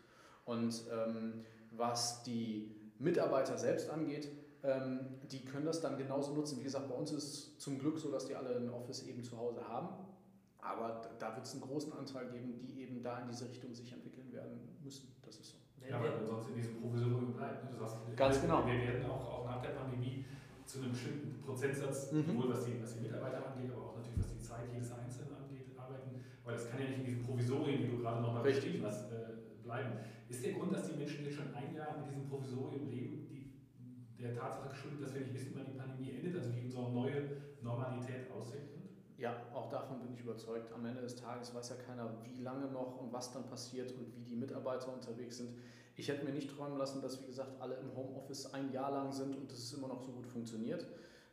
Und 0.45 0.85
ähm, 0.91 1.45
was 1.73 2.23
die 2.23 2.75
Mitarbeiter 2.99 3.59
selbst 3.59 3.91
angeht, 3.91 4.29
ähm, 4.65 5.01
die 5.31 5.45
können 5.45 5.67
das 5.67 5.81
dann 5.81 5.97
genauso 5.99 6.35
nutzen. 6.35 6.59
Wie 6.61 6.65
gesagt, 6.65 6.89
bei 6.89 6.95
uns 6.95 7.11
ist 7.13 7.25
es 7.25 7.59
zum 7.59 7.79
Glück 7.79 7.99
so, 7.99 8.11
dass 8.11 8.27
die 8.27 8.35
alle 8.35 8.57
ein 8.57 8.71
Office 8.71 9.03
eben 9.05 9.23
zu 9.25 9.37
Hause 9.37 9.67
haben. 9.67 9.89
Aber 10.59 11.03
da 11.19 11.35
wird 11.35 11.45
es 11.45 11.53
einen 11.53 11.63
großen 11.63 11.93
Anteil 11.93 12.31
geben, 12.31 12.61
die 12.61 12.83
eben 12.83 13.03
da 13.03 13.19
in 13.19 13.29
diese 13.29 13.49
Richtung 13.49 13.75
sich 13.75 13.93
entwickeln 13.93 14.33
werden 14.33 14.79
müssen. 14.83 15.17
Das 15.23 15.37
ist 15.37 15.51
so. 15.51 15.57
Ja, 15.89 16.01
weil 16.01 16.15
man 16.15 16.27
sonst 16.27 16.51
in 16.51 16.55
diesem 16.55 16.81
Provisorium 16.81 17.33
bleibt. 17.35 17.65
Ne? 17.65 17.71
Du 17.73 17.79
sagst, 17.79 17.97
Ganz 18.17 18.41
genau. 18.41 18.65
Wir 18.65 18.75
werden 18.75 19.05
auch, 19.11 19.41
auch 19.41 19.45
nach 19.47 19.61
der 19.61 19.71
Pandemie 19.71 20.25
zu 20.65 20.79
einem 20.79 20.93
bestimmten 20.93 21.43
Prozentsatz, 21.43 22.13
mhm. 22.13 22.25
sowohl 22.25 22.51
was 22.51 22.65
die, 22.65 22.81
was 22.81 22.95
die 22.95 23.01
Mitarbeiter 23.01 23.45
angeht, 23.45 23.73
aber 23.73 23.91
auch 23.91 23.97
natürlich 23.97 24.21
was 24.21 24.31
die 24.31 24.39
Zeit 24.39 24.71
jedes 24.73 24.93
Einzelnen 24.93 25.35
angeht, 25.35 25.67
arbeiten. 25.77 26.23
Weil 26.45 26.55
das 26.55 26.71
kann 26.71 26.79
ja 26.79 26.87
nicht 26.87 26.99
in 27.01 27.05
diesen 27.05 27.23
Provisorien, 27.27 27.83
die 27.83 27.89
du 27.91 27.99
gerade 27.99 28.23
nochmal 28.23 28.45
beschrieben 28.45 28.85
hast, 28.87 29.11
äh, 29.11 29.43
bleiben. 29.65 29.99
Ist 30.29 30.45
der 30.45 30.53
Grund, 30.53 30.73
dass 30.73 30.89
die 30.89 30.97
Menschen 30.97 31.25
jetzt 31.25 31.35
schon 31.35 31.53
ein 31.53 31.75
Jahr 31.75 31.99
mit 31.99 32.07
diesem 32.07 32.29
Provisorium 32.29 32.89
leben, 32.89 33.27
der 34.23 34.35
Tatsache 34.35 34.69
geschuldet, 34.71 35.03
dass 35.03 35.15
wir 35.15 35.21
nicht 35.23 35.35
wissen, 35.35 35.53
wann 35.55 35.67
die 35.67 35.79
Pandemie 35.79 36.11
endet, 36.13 36.37
also 36.37 36.55
wie 36.55 36.65
unsere 36.65 36.91
neue 36.91 37.23
Normalität 37.61 38.31
aussehen 38.31 38.69
wird? 38.71 38.83
Ja, 39.19 39.37
auch 39.53 39.69
davon 39.69 40.01
bin 40.01 40.15
ich 40.15 40.21
überzeugt. 40.21 40.73
Am 40.73 40.85
Ende 40.85 41.03
des 41.03 41.17
Tages 41.17 41.55
weiß 41.55 41.71
ja 41.71 41.77
keiner, 41.77 42.11
wie 42.25 42.43
lange 42.43 42.67
noch 42.67 43.01
und 43.01 43.13
was 43.13 43.33
dann 43.33 43.47
passiert 43.47 43.93
und 43.93 44.17
wie 44.17 44.25
die 44.25 44.37
Mitarbeiter 44.37 44.93
unterwegs 44.93 45.37
sind. 45.37 45.51
Ich 45.97 46.09
hätte 46.09 46.25
mir 46.25 46.33
nicht 46.33 46.51
träumen 46.51 46.79
lassen, 46.79 47.03
dass, 47.03 47.21
wie 47.21 47.27
gesagt, 47.27 47.61
alle 47.61 47.77
im 47.77 47.95
Homeoffice 47.95 48.53
ein 48.55 48.73
Jahr 48.73 48.91
lang 48.91 49.13
sind 49.13 49.37
und 49.37 49.53
es 49.53 49.73
immer 49.75 49.89
noch 49.89 50.03
so 50.03 50.11
gut 50.13 50.27
funktioniert. 50.27 50.87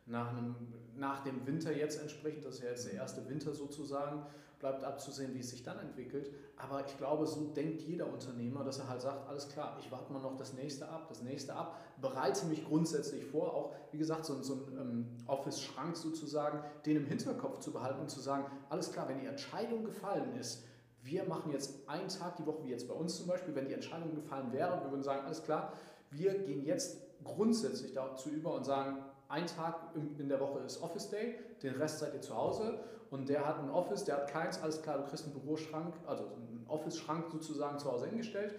Nach, 0.06 0.36
einem, 0.36 0.54
nach 0.94 1.24
dem 1.24 1.46
Winter 1.46 1.74
jetzt 1.74 2.00
entsprechend, 2.00 2.44
das 2.44 2.56
ist 2.56 2.62
ja 2.62 2.68
jetzt 2.70 2.86
der 2.86 2.94
erste 2.94 3.28
Winter 3.28 3.54
sozusagen, 3.54 4.26
bleibt 4.60 4.84
abzusehen, 4.84 5.34
wie 5.34 5.40
es 5.40 5.50
sich 5.50 5.62
dann 5.62 5.78
entwickelt. 5.78 6.30
Aber 6.56 6.84
ich 6.86 6.96
glaube, 6.98 7.26
so 7.26 7.46
denkt 7.48 7.80
jeder 7.82 8.06
Unternehmer, 8.06 8.62
dass 8.62 8.78
er 8.78 8.88
halt 8.88 9.00
sagt, 9.00 9.28
alles 9.28 9.48
klar, 9.48 9.76
ich 9.80 9.90
warte 9.90 10.12
mal 10.12 10.20
noch 10.20 10.36
das 10.36 10.52
nächste 10.52 10.88
ab, 10.88 11.06
das 11.08 11.22
nächste 11.22 11.54
ab, 11.54 11.78
bereite 12.00 12.46
mich 12.46 12.64
grundsätzlich 12.64 13.24
vor, 13.24 13.54
auch 13.54 13.74
wie 13.90 13.98
gesagt, 13.98 14.26
so, 14.26 14.40
so 14.42 14.54
ein 14.54 14.78
ähm, 14.78 15.06
Office-Schrank 15.26 15.96
sozusagen, 15.96 16.62
den 16.86 16.98
im 16.98 17.06
Hinterkopf 17.06 17.58
zu 17.58 17.72
behalten 17.72 18.00
und 18.00 18.10
zu 18.10 18.20
sagen, 18.20 18.44
alles 18.68 18.92
klar, 18.92 19.08
wenn 19.08 19.18
die 19.18 19.26
Entscheidung 19.26 19.84
gefallen 19.84 20.36
ist, 20.38 20.64
wir 21.02 21.24
machen 21.24 21.50
jetzt 21.50 21.88
einen 21.88 22.08
Tag 22.08 22.36
die 22.36 22.46
Woche, 22.46 22.62
wie 22.64 22.70
jetzt 22.70 22.86
bei 22.86 22.94
uns 22.94 23.16
zum 23.16 23.26
Beispiel, 23.26 23.54
wenn 23.54 23.66
die 23.66 23.72
Entscheidung 23.74 24.14
gefallen 24.14 24.52
wäre, 24.52 24.82
wir 24.84 24.90
würden 24.90 25.02
sagen, 25.02 25.24
alles 25.24 25.42
klar, 25.42 25.72
wir 26.10 26.34
gehen 26.40 26.64
jetzt 26.64 26.98
grundsätzlich 27.24 27.94
dazu 27.94 28.28
über 28.28 28.54
und 28.54 28.64
sagen, 28.64 28.98
ein 29.28 29.46
Tag 29.46 29.76
in 29.94 30.28
der 30.28 30.40
Woche 30.40 30.58
ist 30.58 30.82
Office 30.82 31.08
Day, 31.08 31.38
den 31.62 31.76
Rest 31.76 32.00
seid 32.00 32.12
ihr 32.14 32.20
zu 32.20 32.36
Hause 32.36 32.80
und 33.10 33.28
der 33.28 33.46
hat 33.46 33.58
ein 33.58 33.70
Office, 33.70 34.04
der 34.04 34.16
hat 34.16 34.30
keins, 34.30 34.62
alles 34.62 34.82
klar, 34.82 34.98
du 34.98 35.04
kriegst 35.04 35.24
einen 35.24 35.34
Büroschrank, 35.34 35.94
also 36.06 36.24
einen 36.24 36.64
Office-Schrank 36.68 37.26
sozusagen 37.30 37.78
zu 37.78 37.90
Hause 37.90 38.06
hingestellt, 38.06 38.54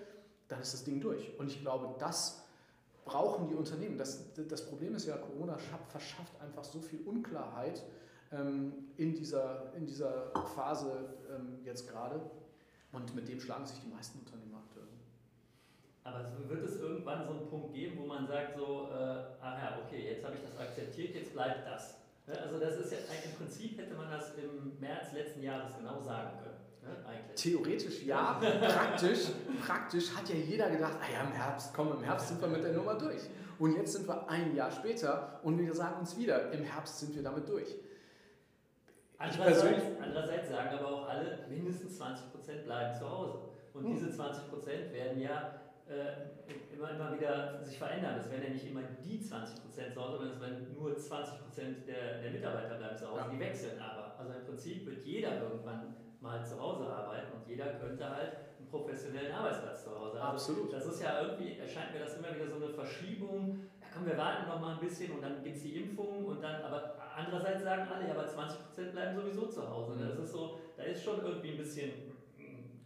dann 0.49 0.61
ist 0.61 0.73
das 0.73 0.83
Ding 0.83 0.99
durch. 0.99 1.31
Und 1.39 1.47
ich 1.47 1.61
glaube, 1.61 1.95
das 1.99 2.43
brauchen 3.05 3.47
die 3.47 3.55
Unternehmen. 3.55 3.97
Das, 3.97 4.33
das 4.35 4.65
Problem 4.67 4.95
ist 4.95 5.07
ja, 5.07 5.17
Corona 5.17 5.57
verschafft 5.87 6.33
einfach 6.41 6.65
so 6.65 6.81
viel 6.81 6.99
Unklarheit 7.05 7.81
ähm, 8.33 8.73
in, 8.97 9.13
dieser, 9.13 9.73
in 9.75 9.85
dieser 9.85 10.31
Phase 10.55 11.15
ähm, 11.33 11.59
jetzt 11.63 11.89
gerade. 11.89 12.19
Und 12.91 13.15
mit 13.15 13.29
dem 13.29 13.39
schlagen 13.39 13.65
sich 13.65 13.79
die 13.79 13.87
meisten 13.87 14.19
Unternehmen 14.19 14.55
aktuell. 14.55 14.87
Aber 16.03 16.29
wird 16.49 16.63
es 16.65 16.75
irgendwann 16.75 17.25
so 17.25 17.31
einen 17.31 17.47
Punkt 17.47 17.73
geben, 17.73 17.99
wo 18.01 18.05
man 18.05 18.27
sagt, 18.27 18.57
so, 18.57 18.89
äh, 18.91 19.23
ach 19.41 19.57
ja, 19.57 19.79
okay, 19.85 20.09
jetzt 20.09 20.25
habe 20.25 20.35
ich 20.35 20.41
das 20.41 20.57
akzeptiert, 20.59 21.15
jetzt 21.15 21.31
bleibt 21.31 21.65
das. 21.65 22.00
Ne, 22.27 22.39
also 22.39 22.59
das 22.59 22.77
ist 22.77 22.91
ja, 22.91 22.97
im 23.25 23.31
Prinzip 23.37 23.77
hätte 23.77 23.95
man 23.95 24.09
das 24.09 24.33
im 24.35 24.79
März 24.79 25.13
letzten 25.13 25.41
Jahres 25.41 25.75
genau 25.77 25.99
sagen 26.01 26.37
können. 26.37 26.51
Ne, 26.83 27.07
eigentlich. 27.07 27.35
Theoretisch 27.35 28.03
ja, 28.03 28.39
praktisch, 28.39 29.27
praktisch 29.65 30.15
hat 30.15 30.29
ja 30.29 30.35
jeder 30.35 30.69
gedacht, 30.69 30.97
ah 31.01 31.11
ja, 31.11 31.21
im 31.21 31.31
Herbst, 31.31 31.73
komm, 31.73 31.91
im 31.91 32.03
Herbst 32.03 32.29
sind 32.29 32.41
wir 32.41 32.47
mit 32.47 32.63
der 32.63 32.73
Nummer 32.73 32.95
durch. 32.95 33.21
Und 33.59 33.75
jetzt 33.75 33.93
sind 33.93 34.07
wir 34.07 34.27
ein 34.29 34.55
Jahr 34.55 34.71
später 34.71 35.39
und 35.43 35.59
wir 35.59 35.73
sagen 35.73 35.99
uns 35.99 36.17
wieder, 36.17 36.51
im 36.51 36.63
Herbst 36.63 36.99
sind 36.99 37.15
wir 37.15 37.21
damit 37.21 37.47
durch. 37.47 37.75
Andererseits, 39.19 39.83
andererseits 40.01 40.49
sagen 40.49 40.79
aber 40.79 40.87
auch 40.87 41.07
alle, 41.07 41.45
mindestens 41.47 42.01
20% 42.01 42.63
bleiben 42.63 42.97
zu 42.97 43.07
Hause. 43.07 43.39
Und 43.73 43.85
hm. 43.85 43.93
diese 43.93 44.09
20% 44.09 44.91
werden 44.91 45.21
ja 45.21 45.60
äh, 45.91 46.73
immer, 46.73 46.91
immer 46.91 47.19
wieder 47.19 47.63
sich 47.63 47.77
verändern. 47.77 48.19
Es 48.19 48.29
werden 48.31 48.43
ja 48.43 48.49
nicht 48.49 48.67
immer 48.67 48.81
die 49.03 49.19
20 49.19 49.61
Prozent 49.61 49.93
zu 49.93 50.01
Hause, 50.01 50.17
sondern 50.17 50.33
es 50.35 50.41
werden 50.41 50.73
nur 50.73 50.95
20 50.95 51.39
Prozent 51.41 51.87
der, 51.87 52.21
der 52.21 52.31
Mitarbeiter 52.31 52.75
bleiben 52.75 52.97
zu 52.97 53.09
Hause. 53.09 53.25
Die 53.31 53.39
wechseln 53.39 53.79
aber. 53.79 54.15
Also 54.17 54.33
im 54.33 54.45
Prinzip 54.45 54.85
wird 54.85 55.03
jeder 55.03 55.41
irgendwann 55.41 55.95
mal 56.19 56.45
zu 56.45 56.59
Hause 56.59 56.85
arbeiten 56.85 57.33
und 57.33 57.47
jeder 57.47 57.73
könnte 57.73 58.07
halt 58.07 58.37
einen 58.59 58.69
professionellen 58.69 59.33
Arbeitsplatz 59.33 59.83
zu 59.83 59.89
Hause 59.91 60.21
haben. 60.21 60.33
Also 60.33 60.51
Absolut. 60.53 60.73
Das 60.73 60.85
ist 60.85 61.01
ja 61.01 61.21
irgendwie, 61.21 61.57
erscheint 61.57 61.93
mir 61.93 61.99
das 61.99 62.17
immer 62.17 62.33
wieder 62.33 62.47
so 62.47 62.55
eine 62.55 62.69
Verschiebung. 62.69 63.59
Ja, 63.81 63.87
komm, 63.93 64.05
wir 64.05 64.17
warten 64.17 64.47
noch 64.47 64.59
mal 64.61 64.75
ein 64.75 64.79
bisschen 64.79 65.11
und 65.13 65.21
dann 65.21 65.43
gibt 65.43 65.57
es 65.57 65.63
die 65.63 65.81
Impfung 65.81 66.25
und 66.25 66.41
dann, 66.41 66.61
aber 66.61 66.95
andererseits 67.15 67.63
sagen 67.63 67.87
alle, 67.91 68.07
ja, 68.07 68.13
aber 68.13 68.27
20 68.27 68.59
Prozent 68.59 68.91
bleiben 68.93 69.15
sowieso 69.15 69.47
zu 69.47 69.67
Hause. 69.67 69.95
Mhm. 69.95 70.07
Das 70.07 70.19
ist 70.19 70.31
so, 70.31 70.59
da 70.77 70.83
ist 70.83 71.03
schon 71.03 71.21
irgendwie 71.21 71.51
ein 71.51 71.57
bisschen 71.57 72.10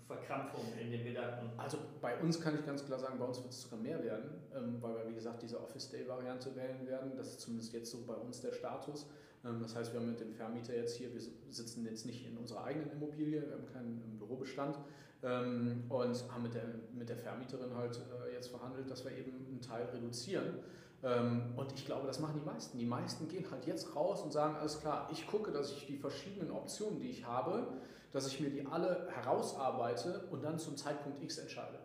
Verkrampfung 0.08 0.66
in 0.80 0.92
den 0.92 1.04
Gedanken? 1.04 1.52
Also 1.58 1.78
bei 2.02 2.20
uns 2.20 2.40
kann 2.40 2.56
ich 2.56 2.66
ganz 2.66 2.86
klar 2.86 3.00
sagen, 3.00 3.18
bei 3.18 3.26
uns 3.26 3.42
wird 3.42 3.52
es 3.52 3.62
sogar 3.64 3.80
mehr 3.80 4.04
werden, 4.04 4.30
ähm, 4.56 4.78
weil 4.82 4.96
wir, 4.96 5.10
wie 5.10 5.16
gesagt, 5.16 5.42
diese 5.42 5.60
Office 5.60 5.90
Day-Variante 5.90 6.56
wählen 6.56 6.86
werden. 6.88 7.14
Das 7.16 7.30
ist 7.30 7.42
zumindest 7.42 7.74
jetzt 7.74 7.92
so 7.92 8.06
bei 8.06 8.14
uns 8.14 8.42
der 8.42 8.52
Status. 8.52 9.08
Ähm, 9.44 9.62
das 9.62 9.76
heißt, 9.76 9.94
wir 9.94 10.00
haben 10.00 10.08
mit 10.10 10.20
dem 10.20 10.34
Vermieter 10.34 10.76
jetzt 10.76 10.96
hier, 10.98 11.12
wir 11.14 11.22
sitzen 11.50 11.86
jetzt 11.86 12.06
nicht 12.06 12.26
in 12.26 12.38
unserer 12.38 12.64
eigenen 12.66 12.92
Immobilie, 12.92 13.42
wir 13.42 13.54
haben 13.54 13.66
keinen 13.74 14.18
Bürobestand 14.20 14.78
ähm, 15.24 15.84
und 15.90 16.32
haben 16.32 16.44
mit 16.44 16.54
der, 16.54 16.66
mit 16.94 17.10
der 17.10 17.18
Vermieterin 17.18 17.76
halt 17.76 17.98
äh, 17.98 18.34
jetzt 18.34 18.50
verhandelt, 18.50 18.90
dass 18.90 19.04
wir 19.06 19.12
eben 19.12 19.46
einen 19.48 19.62
Teil 19.62 19.86
reduzieren. 19.86 20.60
Und 21.02 21.72
ich 21.76 21.86
glaube, 21.86 22.08
das 22.08 22.20
machen 22.20 22.40
die 22.40 22.46
meisten. 22.46 22.80
Die 22.80 22.86
meisten 22.86 23.28
gehen 23.28 23.46
halt 23.52 23.68
jetzt 23.68 23.96
raus 23.96 24.24
und 24.24 24.34
sagen, 24.34 24.56
alles 24.56 24.80
klar, 24.80 25.08
ich 25.12 25.28
gucke, 25.28 25.52
dass 25.52 25.72
ich 25.72 25.86
die 25.86 25.98
verschiedenen 25.98 26.50
Optionen, 26.50 27.00
die 27.00 27.10
ich 27.10 27.24
habe, 27.28 27.68
dass 28.16 28.28
ich 28.28 28.40
mir 28.40 28.50
die 28.50 28.66
alle 28.66 29.10
herausarbeite 29.14 30.28
und 30.32 30.42
dann 30.42 30.58
zum 30.58 30.78
Zeitpunkt 30.78 31.22
X 31.22 31.38
entscheide. 31.38 31.80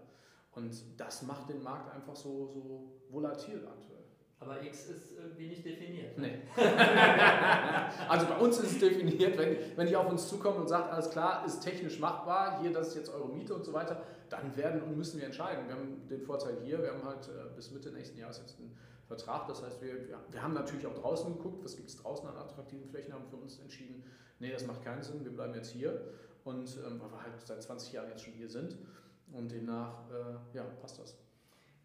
Und 0.53 0.73
das 0.97 1.23
macht 1.23 1.49
den 1.49 1.61
Markt 1.61 1.93
einfach 1.93 2.15
so, 2.15 2.47
so 2.47 2.93
volatil 3.09 3.67
aktuell. 3.67 4.05
Aber 4.39 4.63
X 4.63 4.87
ist 4.87 5.19
irgendwie 5.19 5.49
nicht 5.49 5.65
definiert. 5.65 6.17
Nee. 6.17 6.39
also 8.09 8.27
bei 8.27 8.37
uns 8.37 8.59
ist 8.61 8.73
es 8.73 8.79
definiert, 8.79 9.37
wenn, 9.37 9.57
wenn 9.77 9.89
die 9.89 9.97
auf 9.97 10.09
uns 10.09 10.29
zukommen 10.29 10.59
und 10.59 10.69
sagt, 10.69 10.93
alles 10.93 11.11
klar, 11.11 11.45
ist 11.45 11.61
technisch 11.63 11.99
machbar, 11.99 12.61
hier, 12.61 12.73
das 12.73 12.89
ist 12.89 12.95
jetzt 12.95 13.13
eure 13.13 13.29
Miete 13.29 13.53
und 13.53 13.65
so 13.65 13.73
weiter, 13.73 14.01
dann 14.29 14.57
werden 14.57 14.83
und 14.83 14.97
müssen 14.97 15.19
wir 15.19 15.27
entscheiden. 15.27 15.67
Wir 15.67 15.75
haben 15.75 16.07
den 16.09 16.23
Vorteil 16.23 16.59
hier, 16.63 16.81
wir 16.81 16.93
haben 16.93 17.05
halt 17.05 17.27
äh, 17.27 17.55
bis 17.57 17.73
Mitte 17.73 17.91
nächsten 17.91 18.19
Jahres 18.19 18.39
jetzt 18.39 18.57
einen 18.61 18.79
Vertrag. 19.11 19.49
Das 19.49 19.63
heißt, 19.63 19.83
wir, 19.83 20.09
wir, 20.09 20.43
haben 20.43 20.55
natürlich 20.55 20.87
auch 20.87 20.95
draußen 20.95 21.37
geguckt, 21.37 21.65
was 21.65 21.77
gibt 21.77 21.89
es 21.89 21.97
draußen 21.97 22.29
an 22.29 22.37
attraktiven 22.37 22.89
Flächen, 22.89 23.13
haben 23.13 23.27
für 23.27 23.37
uns 23.37 23.59
entschieden, 23.59 24.05
nee, 24.39 24.53
das 24.53 24.67
macht 24.67 24.85
keinen 24.85 25.03
Sinn, 25.03 25.25
wir 25.25 25.33
bleiben 25.33 25.53
jetzt 25.55 25.73
hier. 25.73 26.01
Und 26.45 26.79
ähm, 26.87 27.01
weil 27.01 27.11
wir 27.11 27.23
halt 27.23 27.41
seit 27.45 27.61
20 27.61 27.93
Jahren 27.93 28.09
jetzt 28.09 28.23
schon 28.23 28.35
hier 28.35 28.49
sind. 28.49 28.79
Und 29.33 29.51
demnach, 29.51 30.09
äh, 30.11 30.57
ja, 30.57 30.63
passt 30.81 31.01
das. 31.01 31.19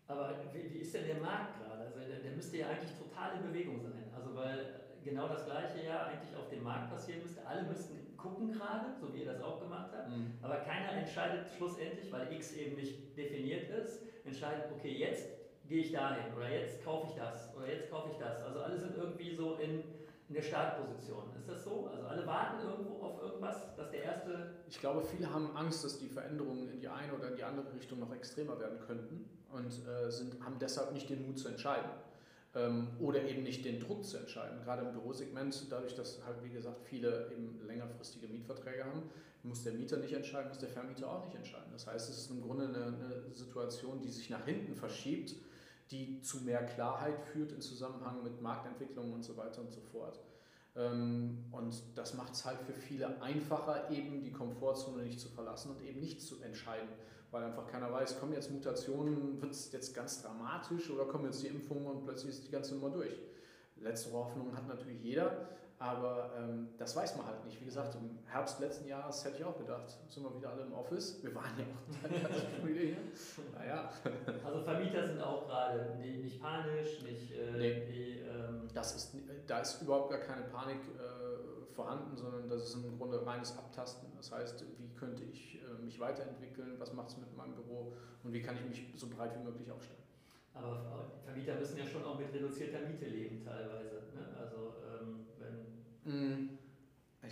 Aber 0.08 0.36
wie, 0.54 0.72
wie, 0.72 0.80
ist 0.80 0.94
denn 0.94 1.08
der 1.08 1.20
Markt 1.20 1.60
gerade? 1.60 1.86
Also 1.86 2.00
der, 2.00 2.20
der, 2.20 2.32
müsste 2.32 2.58
ja 2.58 2.68
eigentlich 2.70 2.94
total 2.94 3.38
in 3.38 3.48
Bewegung 3.48 3.82
sein. 3.82 4.06
Also 4.16 4.36
weil 4.36 4.82
genau 5.04 5.28
das 5.28 5.46
gleiche 5.46 5.84
ja 5.84 6.06
eigentlich 6.06 6.36
auf 6.36 6.48
dem 6.48 6.64
Markt 6.64 6.92
passieren 6.92 7.22
müsste. 7.24 7.46
Alle 7.46 7.64
müssten 7.64 8.16
gucken 8.16 8.52
gerade, 8.52 8.94
so 9.00 9.14
wie 9.14 9.22
ihr 9.22 9.34
das 9.34 9.42
auch 9.42 9.60
gemacht 9.60 9.92
habt. 9.96 10.10
Mhm. 10.10 10.34
Aber 10.44 10.58
keiner 10.58 10.92
entscheidet 10.92 11.48
schlussendlich, 11.58 12.12
weil 12.12 12.32
X 12.34 12.54
eben 12.54 12.76
nicht 12.76 13.18
definiert 13.18 13.70
ist, 13.70 14.04
entscheidet, 14.24 14.66
okay, 14.76 14.96
jetzt 14.96 15.35
gehe 15.68 15.82
ich 15.82 15.92
dahin 15.92 16.34
oder 16.36 16.50
jetzt 16.50 16.84
kaufe 16.84 17.08
ich 17.10 17.16
das 17.16 17.54
oder 17.56 17.68
jetzt 17.68 17.90
kaufe 17.90 18.10
ich 18.12 18.18
das. 18.18 18.42
Also 18.44 18.60
alle 18.60 18.78
sind 18.78 18.96
irgendwie 18.96 19.36
so 19.36 19.56
in 19.56 19.84
in 20.28 20.36
der 20.36 20.42
Startposition. 20.42 21.24
Ist 21.38 21.48
das 21.48 21.64
so? 21.64 21.88
Also 21.92 22.08
alle 22.08 22.26
warten 22.26 22.68
irgendwo 22.68 23.04
auf 23.04 23.22
irgendwas, 23.22 23.76
dass 23.76 23.92
der 23.92 24.04
erste. 24.04 24.56
Ich 24.68 24.80
glaube, 24.80 25.04
viele 25.04 25.32
haben 25.32 25.56
Angst, 25.56 25.84
dass 25.84 26.00
die 26.00 26.08
Veränderungen 26.08 26.70
in 26.70 26.80
die 26.80 26.88
eine 26.88 27.14
oder 27.14 27.30
in 27.30 27.36
die 27.36 27.44
andere 27.44 27.72
Richtung 27.74 28.00
noch 28.00 28.14
extremer 28.14 28.60
werden 28.60 28.80
könnten 28.80 29.30
und 29.52 29.72
äh, 29.88 30.10
sind, 30.12 30.44
haben 30.44 30.58
deshalb 30.60 30.94
nicht 30.94 31.10
den 31.10 31.28
Mut 31.28 31.38
zu 31.38 31.48
entscheiden. 31.48 31.90
Ähm, 32.56 32.88
oder 33.00 33.22
eben 33.24 33.44
nicht 33.44 33.66
den 33.66 33.80
Druck 33.80 34.04
zu 34.04 34.18
entscheiden. 34.18 34.62
Gerade 34.64 34.84
im 34.84 34.94
Bürosegment, 34.94 35.68
dadurch, 35.70 35.94
dass 35.94 36.26
halt, 36.26 36.42
wie 36.44 36.50
gesagt, 36.50 36.82
viele 36.86 37.30
eben 37.32 37.60
längerfristige 37.68 38.28
Mietverträge 38.28 38.86
haben, 38.86 39.04
muss 39.44 39.64
der 39.64 39.74
Mieter 39.74 39.98
nicht 39.98 40.14
entscheiden, 40.14 40.48
muss 40.50 40.58
der 40.58 40.70
Vermieter 40.70 41.12
auch 41.12 41.24
nicht 41.26 41.36
entscheiden. 41.36 41.68
Das 41.72 41.86
heißt, 41.86 42.10
es 42.10 42.18
ist 42.18 42.32
im 42.32 42.42
Grunde 42.42 42.68
eine, 42.68 42.86
eine 42.86 43.34
Situation, 43.34 44.00
die 44.02 44.10
sich 44.10 44.30
nach 44.30 44.46
hinten 44.46 44.74
verschiebt 44.74 45.36
die 45.92 46.22
zu 46.22 46.42
mehr 46.42 46.66
Klarheit 46.66 47.20
führt 47.22 47.52
im 47.52 47.62
Zusammenhang 47.62 48.24
mit 48.24 48.42
Marktentwicklung 48.42 49.14
und 49.14 49.24
so 49.24 49.38
weiter 49.38 49.62
und 49.62 49.72
so 49.72 49.82
fort. 49.82 50.20
Ähm, 50.76 51.46
und 51.52 51.76
das 51.96 52.14
macht 52.16 52.34
es 52.34 52.46
halt 52.46 52.60
für 52.62 52.74
viele 52.74 53.22
einfacher, 53.22 53.90
eben 53.92 54.24
die 54.24 54.32
Komfortzone 54.32 55.04
nicht 55.04 55.20
zu 55.20 55.30
verlassen 55.30 55.72
und 55.72 55.82
eben 55.82 56.00
nicht 56.00 56.22
zu 56.22 56.42
entscheiden, 56.42 56.90
weil 57.32 57.44
einfach 57.44 57.68
keiner 57.68 57.92
weiß, 57.92 58.20
kommen 58.20 58.34
jetzt 58.34 58.52
Mutationen, 58.52 59.42
wird 59.42 59.52
es 59.52 59.72
jetzt 59.72 59.94
ganz 59.94 60.22
dramatisch 60.22 60.90
oder 60.90 61.06
kommen 61.06 61.26
jetzt 61.26 61.44
die 61.44 61.48
Impfungen 61.48 61.86
und 61.86 62.04
plötzlich 62.04 62.32
ist 62.32 62.48
die 62.48 62.52
ganze 62.52 62.76
Nummer 62.76 62.90
durch. 62.90 63.16
letztere 63.78 64.14
Hoffnung 64.14 64.56
hat 64.56 64.68
natürlich 64.68 65.02
jeder, 65.02 65.50
aber 65.78 66.32
ähm, 66.38 66.70
das 66.78 66.96
weiß 66.96 67.18
man 67.18 67.28
halt 67.28 67.44
nicht. 67.46 67.60
Wie 67.60 67.66
gesagt, 67.66 67.96
im 67.96 68.18
Herbst 68.26 68.60
letzten 68.60 68.88
Jahres 68.88 69.26
hätte 69.26 69.38
ich 69.38 69.44
auch 69.44 69.58
gedacht, 69.58 69.98
sind 70.10 70.24
wir 70.24 70.36
wieder 70.36 70.50
alle 70.50 70.64
im 70.64 70.74
Office. 70.74 71.22
Wir 71.22 71.36
waren 71.36 71.52
ja 71.58 71.66
auch 71.66 72.66
wieder 72.66 72.80
hier. 72.80 72.98
Naja. 73.54 73.90
Also 74.46 74.62
Vermieter 74.62 75.08
sind 75.08 75.22
auch 75.22 75.48
gerade 75.48 75.96
nicht 75.98 76.42
panisch, 76.42 77.02
nicht. 77.04 77.32
Äh, 77.32 77.58
nee. 77.58 77.86
die, 77.86 78.20
ähm 78.20 78.68
das 78.74 78.96
ist, 78.96 79.16
da 79.48 79.60
ist 79.60 79.82
überhaupt 79.82 80.12
gar 80.12 80.20
keine 80.20 80.44
Panik 80.44 80.78
äh, 80.78 81.74
vorhanden, 81.74 82.16
sondern 82.16 82.48
das 82.50 82.64
ist 82.64 82.76
im 82.76 82.98
Grunde 82.98 83.26
reines 83.26 83.58
Abtasten. 83.58 84.10
Das 84.18 84.32
heißt, 84.32 84.66
wie 84.78 84.90
könnte 84.96 85.24
ich 85.24 85.62
äh, 85.62 85.82
mich 85.84 86.00
weiterentwickeln, 86.00 86.76
was 86.78 86.94
macht 86.94 87.10
es 87.10 87.18
mit 87.18 87.36
meinem 87.36 87.56
Büro 87.56 87.94
und 88.24 88.34
wie 88.34 88.42
kann 88.42 88.56
ich 88.56 88.66
mich 88.66 88.94
so 88.96 89.08
breit 89.08 89.34
wie 89.40 89.44
möglich 89.44 89.72
aufstellen. 89.72 90.04
Aber 90.54 91.12
Vermieter 91.24 91.56
müssen 91.56 91.78
ja 91.78 91.86
schon 91.86 92.04
auch 92.06 92.18
mit 92.18 92.34
reduzierter 92.34 92.80
Miete 92.88 93.06
leben 93.06 93.44
teilweise. 93.44 93.95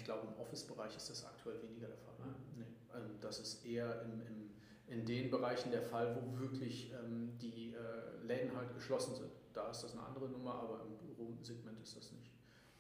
Ich 0.04 0.06
glaube, 0.06 0.28
im 0.28 0.42
Office-Bereich 0.42 0.98
ist 0.98 1.10
das 1.10 1.24
aktuell 1.24 1.64
weniger 1.64 1.88
der 1.88 1.96
Fall. 1.96 2.14
Ne? 2.20 2.36
Nee. 2.58 2.66
Also 2.92 3.08
das 3.22 3.40
ist 3.40 3.66
eher 3.66 4.02
im, 4.02 4.20
im, 4.28 4.50
in 4.88 5.06
den 5.06 5.32
Bereichen 5.32 5.72
der 5.72 5.82
Fall, 5.82 6.14
wo 6.14 6.40
wirklich 6.42 6.92
ähm, 6.92 7.38
die 7.42 7.74
äh, 7.74 8.28
Läden 8.28 8.54
halt 8.54 8.74
geschlossen 8.74 9.16
sind. 9.16 9.32
Da 9.54 9.70
ist 9.70 9.82
das 9.82 9.94
eine 9.94 10.04
andere 10.04 10.28
Nummer, 10.28 10.56
aber 10.56 10.82
im 10.82 10.98
Bürosegment 10.98 11.80
ist 11.82 11.96
das 11.96 12.12
nicht, 12.12 12.34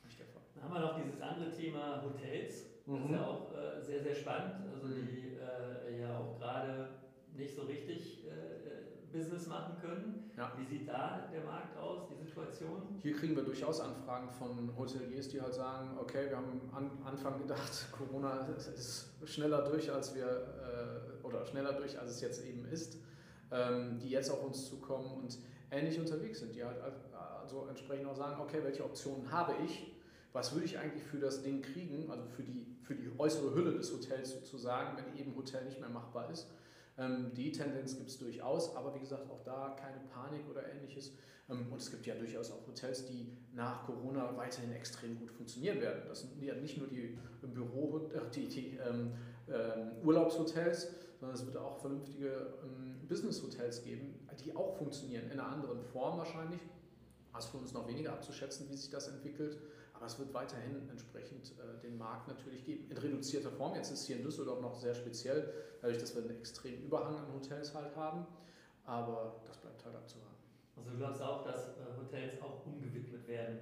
nicht 0.04 0.20
der 0.20 0.26
Fall. 0.26 0.42
Dann 0.54 0.66
haben 0.66 0.74
wir 0.74 0.82
noch 0.82 1.02
dieses 1.02 1.22
andere 1.22 1.50
Thema 1.50 2.04
Hotels. 2.04 2.66
Das 2.86 2.94
mhm. 2.94 3.06
ist 3.06 3.12
ja 3.12 3.26
auch 3.26 3.56
äh, 3.56 3.82
sehr, 3.82 4.04
sehr 4.04 4.16
spannend. 4.16 4.56
Also 4.74 4.88
mhm. 4.88 5.08
die 5.08 5.38
äh, 5.38 6.02
ja 6.02 6.20
auch 6.20 6.38
gerade 6.38 6.90
nicht 7.38 7.56
so 7.56 7.62
richtig 7.62 8.26
äh, 8.26 8.83
Business 9.13 9.47
machen 9.47 9.76
können. 9.80 10.32
Ja. 10.36 10.52
Wie 10.58 10.65
sieht 10.65 10.88
da 10.88 11.30
der 11.32 11.43
Markt 11.43 11.78
aus, 11.78 12.10
die 12.10 12.26
Situation? 12.26 12.82
Hier 13.02 13.15
kriegen 13.15 13.36
wir 13.36 13.43
durchaus 13.43 13.80
Anfragen 13.80 14.30
von 14.32 14.76
Hoteliers, 14.76 15.30
die 15.30 15.39
halt 15.39 15.54
sagen, 15.54 15.97
okay, 15.99 16.30
wir 16.30 16.38
haben 16.38 16.62
am 16.73 16.89
Anfang 17.06 17.38
gedacht, 17.39 17.88
Corona 17.91 18.47
ist 18.76 19.10
schneller 19.26 19.62
durch, 19.62 19.91
als 19.91 20.15
wir 20.15 20.26
äh, 20.26 21.26
oder 21.26 21.45
schneller 21.45 21.73
durch, 21.73 21.97
als 21.99 22.12
es 22.12 22.21
jetzt 22.21 22.43
eben 22.43 22.65
ist, 22.65 22.97
ähm, 23.52 23.99
die 23.99 24.10
jetzt 24.10 24.32
auf 24.32 24.43
uns 24.43 24.67
zukommen 24.67 25.12
und 25.12 25.38
ähnlich 25.71 25.99
unterwegs 25.99 26.39
sind, 26.39 26.56
die 26.56 26.63
halt 26.63 26.78
also 27.41 27.67
entsprechend 27.67 28.08
auch 28.08 28.15
sagen, 28.15 28.41
okay, 28.41 28.60
welche 28.63 28.84
Optionen 28.84 29.32
habe 29.32 29.54
ich? 29.65 29.91
Was 30.32 30.54
würde 30.54 30.65
ich 30.65 30.80
eigentlich 30.80 31.04
für 31.04 31.19
das 31.19 31.43
Ding 31.43 31.62
kriegen, 31.62 32.10
also 32.10 32.26
für 32.26 32.41
die, 32.41 32.65
für 32.82 32.95
die 32.95 33.12
äußere 33.19 33.54
Hülle 33.54 33.73
des 33.73 33.93
Hotels 33.93 34.32
sozusagen, 34.32 34.97
wenn 34.97 35.19
eben 35.19 35.36
Hotel 35.36 35.65
nicht 35.65 35.80
mehr 35.80 35.89
machbar 35.89 36.32
ist? 36.32 36.47
Ähm, 36.97 37.32
die 37.34 37.51
Tendenz 37.51 37.97
gibt 37.97 38.10
es 38.10 38.17
durchaus, 38.19 38.75
aber 38.75 38.93
wie 38.95 38.99
gesagt, 38.99 39.29
auch 39.29 39.43
da 39.43 39.75
keine 39.79 39.99
Panik 40.13 40.47
oder 40.49 40.62
ähnliches. 40.71 41.13
Ähm, 41.49 41.71
und 41.71 41.82
es 41.82 41.89
gibt 41.89 42.06
ja 42.06 42.15
durchaus 42.15 42.51
auch 42.51 42.67
Hotels, 42.67 43.06
die 43.06 43.36
nach 43.53 43.86
Corona 43.86 44.36
weiterhin 44.38 44.71
extrem 44.73 45.17
gut 45.19 45.32
funktionieren 45.32 45.82
werden. 45.82 46.03
Das 46.08 46.21
sind 46.21 46.41
ja 46.41 46.56
nicht 46.56 46.77
nur 46.77 46.88
die 46.88 47.17
Büro, 47.41 48.10
äh, 48.13 48.29
die, 48.34 48.47
die 48.47 48.77
ähm, 48.77 49.13
äh, 49.47 50.06
Urlaubshotels, 50.06 50.88
sondern 51.19 51.36
es 51.36 51.45
wird 51.45 51.58
auch 51.58 51.79
vernünftige 51.79 52.53
ähm, 52.63 53.08
Business-Hotels 53.08 53.84
geben, 53.84 54.27
die 54.43 54.56
auch 54.56 54.77
funktionieren, 54.77 55.25
in 55.25 55.39
einer 55.39 55.47
anderen 55.47 55.82
Form 55.82 56.17
wahrscheinlich. 56.17 56.62
Was 57.32 57.47
für 57.47 57.58
uns 57.58 57.73
noch 57.73 57.88
weniger 57.88 58.13
abzuschätzen, 58.13 58.69
wie 58.69 58.77
sich 58.77 58.91
das 58.91 59.08
entwickelt. 59.08 59.58
Aber 60.04 60.12
es 60.12 60.20
wird 60.20 60.34
weiterhin 60.34 60.89
entsprechend 60.89 61.54
äh, 61.54 61.80
den 61.82 61.98
Markt 61.98 62.28
natürlich 62.28 62.66
geben. 62.66 62.92
In 62.92 62.98
reduzierter 62.98 63.50
Form. 63.50 63.74
Jetzt 63.74 63.89
ist 63.89 64.06
hier 64.06 64.18
in 64.18 64.24
Düsseldorf 64.24 64.60
noch 64.60 64.76
sehr 64.76 64.94
speziell, 64.94 65.54
dadurch, 65.80 65.98
dass 65.98 66.13
wir 66.13 66.24
einen 66.24 66.38
extremen 66.39 66.84
Überhang 66.84 67.16
an 67.16 67.34
Hotels 67.34 67.74
halt 67.74 67.96
haben. 67.96 68.28
Aber 68.84 69.39
das 69.48 69.56
bleibt 69.56 69.86
halt 69.86 69.96
abzuwarten. 69.96 70.36
Also 70.76 70.89
du 70.89 70.98
glaubst 70.98 71.22
auch, 71.22 71.46
dass 71.46 71.70
äh, 71.70 71.86
Hotels 71.98 72.34
auch 72.42 72.66
umgewidmet 72.66 73.26
werden? 73.30 73.60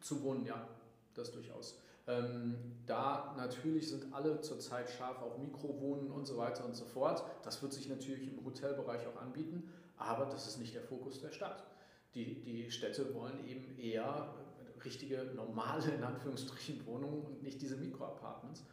Zu 0.00 0.22
Wohnen, 0.22 0.46
ja. 0.46 0.66
Das 1.12 1.30
durchaus. 1.30 1.78
Ähm, 2.06 2.78
da 2.86 3.34
natürlich 3.36 3.90
sind 3.90 4.14
alle 4.14 4.40
zurzeit 4.40 4.88
scharf 4.88 5.20
auf 5.20 5.36
Mikrowohnen 5.36 6.10
und 6.10 6.24
so 6.24 6.38
weiter 6.38 6.64
und 6.64 6.74
so 6.74 6.86
fort. 6.86 7.22
Das 7.42 7.62
wird 7.62 7.74
sich 7.74 7.86
natürlich 7.90 8.32
im 8.32 8.42
Hotelbereich 8.46 9.06
auch 9.08 9.20
anbieten, 9.20 9.70
aber 9.98 10.24
das 10.24 10.46
ist 10.48 10.58
nicht 10.58 10.74
der 10.74 10.82
Fokus 10.82 11.20
der 11.20 11.32
Stadt. 11.32 11.66
Die, 12.14 12.40
die 12.40 12.70
Städte 12.70 13.12
wollen 13.14 13.46
eben 13.46 13.76
eher 13.76 14.34
richtige, 14.84 15.32
normale, 15.34 15.90
in 15.90 16.04
Anführungsstrichen, 16.04 16.84
Wohnungen 16.86 17.22
und 17.22 17.42
nicht 17.42 17.60
diese 17.60 17.76
Mikroapartments. 17.76 18.64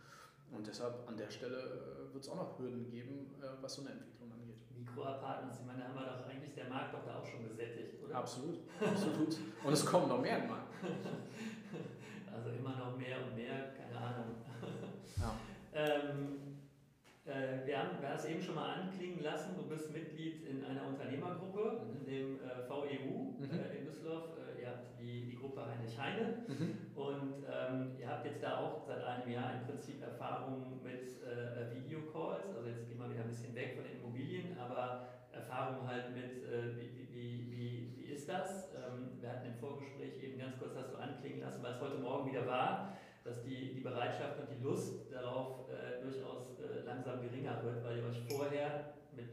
Und 0.51 0.67
deshalb 0.67 1.07
an 1.07 1.15
der 1.15 1.29
Stelle 1.29 1.57
äh, 1.57 2.13
wird 2.13 2.23
es 2.23 2.29
auch 2.29 2.35
noch 2.35 2.59
Hürden 2.59 2.89
geben, 2.89 3.33
äh, 3.41 3.45
was 3.61 3.75
so 3.75 3.81
eine 3.81 3.91
Entwicklung 3.91 4.31
angeht. 4.31 4.57
Mikroapartments, 4.77 5.59
ich 5.59 5.65
meine, 5.65 5.79
da 5.79 5.87
haben 5.87 5.95
wir 5.95 6.05
doch 6.05 6.27
eigentlich 6.27 6.53
der 6.53 6.67
Markt 6.67 6.93
doch 6.93 7.05
da 7.05 7.19
auch 7.19 7.25
schon 7.25 7.47
gesättigt, 7.47 8.03
oder? 8.03 8.15
Absolut, 8.15 8.59
absolut. 8.79 9.37
Und 9.63 9.73
es 9.73 9.85
kommen 9.85 10.09
noch 10.09 10.21
mehr 10.21 10.43
im 10.43 10.49
Markt. 10.49 10.73
Also 12.33 12.49
immer 12.51 12.75
noch 12.77 12.97
mehr 12.97 13.17
und 13.21 13.35
mehr, 13.35 13.73
keine 13.75 13.99
Ahnung. 13.99 14.35
Ja. 15.19 15.35
ähm, 15.73 16.41
äh, 17.25 17.67
wir, 17.67 17.77
haben, 17.77 18.01
wir 18.01 18.09
haben 18.09 18.17
es 18.17 18.25
eben 18.25 18.41
schon 18.41 18.55
mal 18.55 18.73
anklingen 18.73 19.21
lassen, 19.21 19.55
du 19.55 19.63
bist 19.63 19.91
Mitglied 19.91 20.47
in 20.47 20.63
einer 20.63 20.87
Unternehmergruppe, 20.87 21.83
mhm. 21.83 21.99
in 21.99 22.05
dem 22.05 22.35
äh, 22.39 22.67
VEU 22.67 23.35
mhm. 23.37 23.49
äh, 23.51 23.77
in 23.77 23.85
Düsseldorf. 23.85 24.29
Äh, 24.71 24.77
habt 24.77 24.99
die, 24.99 25.25
die 25.25 25.35
Gruppe 25.35 25.61
Heinrich 25.65 25.97
Heine 25.99 26.43
mhm. 26.47 26.77
und 26.95 27.43
ähm, 27.43 27.91
ihr 27.99 28.07
habt 28.07 28.25
jetzt 28.25 28.43
da 28.43 28.59
auch 28.59 28.81
seit 28.85 29.03
einem 29.03 29.29
Jahr 29.31 29.53
im 29.53 29.67
Prinzip 29.67 30.01
Erfahrung 30.01 30.79
mit 30.83 31.03
äh, 31.23 31.75
Videocalls. 31.75 32.55
Also 32.55 32.69
jetzt 32.69 32.87
gehen 32.87 32.99
wir 32.99 33.09
wieder 33.09 33.21
ein 33.21 33.29
bisschen 33.29 33.55
weg 33.55 33.75
von 33.75 33.83
den 33.83 33.99
Immobilien, 33.99 34.57
aber 34.57 35.07
Erfahrung 35.31 35.87
halt 35.87 36.13
mit, 36.13 36.43
äh, 36.43 36.75
wie, 36.77 37.07
wie, 37.11 37.51
wie, 37.51 37.93
wie 37.97 38.05
ist 38.13 38.29
das? 38.29 38.73
Ähm, 38.75 39.19
wir 39.19 39.29
hatten 39.29 39.47
im 39.47 39.55
Vorgespräch 39.55 40.21
eben 40.23 40.39
ganz 40.39 40.57
kurz 40.59 40.75
das 40.75 40.91
so 40.91 40.97
anklingen 40.97 41.41
lassen, 41.41 41.63
weil 41.63 41.73
es 41.73 41.81
heute 41.81 41.97
Morgen 41.97 42.29
wieder 42.29 42.45
war 42.47 42.93
dass 43.23 43.43
die, 43.43 43.73
die 43.73 43.81
Bereitschaft 43.81 44.39
und 44.39 44.49
die 44.49 44.63
Lust 44.63 45.11
darauf 45.11 45.69
äh, 45.69 46.01
durchaus 46.01 46.57
äh, 46.59 46.83
langsam 46.85 47.21
geringer 47.21 47.63
wird, 47.63 47.83
weil 47.83 47.97
ihr 47.97 48.05
euch 48.05 48.19
vorher 48.27 48.95
mit, 49.15 49.29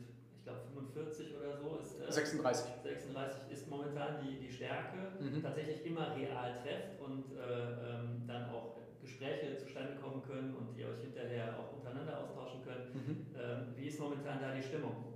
glaube 0.48 0.64
45 0.72 1.36
oder 1.36 1.56
so 1.56 1.78
ist. 1.80 2.00
Äh, 2.00 2.12
36. 2.12 2.66
36 2.82 3.52
ist 3.52 3.68
momentan 3.68 4.24
die, 4.24 4.38
die 4.40 4.50
Stärke, 4.50 5.12
mhm. 5.20 5.42
tatsächlich 5.42 5.84
immer 5.84 6.16
real 6.16 6.56
trefft 6.62 7.00
und 7.00 7.36
äh, 7.36 8.00
ähm, 8.00 8.24
dann 8.26 8.50
auch 8.50 8.76
Gespräche 9.00 9.56
zustande 9.56 9.96
kommen 9.96 10.22
können 10.22 10.54
und 10.54 10.76
ihr 10.76 10.88
euch 10.88 11.00
hinterher 11.00 11.58
auch 11.58 11.76
untereinander 11.76 12.24
austauschen 12.24 12.62
könnt. 12.64 12.94
Mhm. 12.94 13.26
Ähm, 13.36 13.74
wie 13.76 13.86
ist 13.86 14.00
momentan 14.00 14.40
da 14.40 14.54
die 14.54 14.62
Stimmung? 14.62 15.08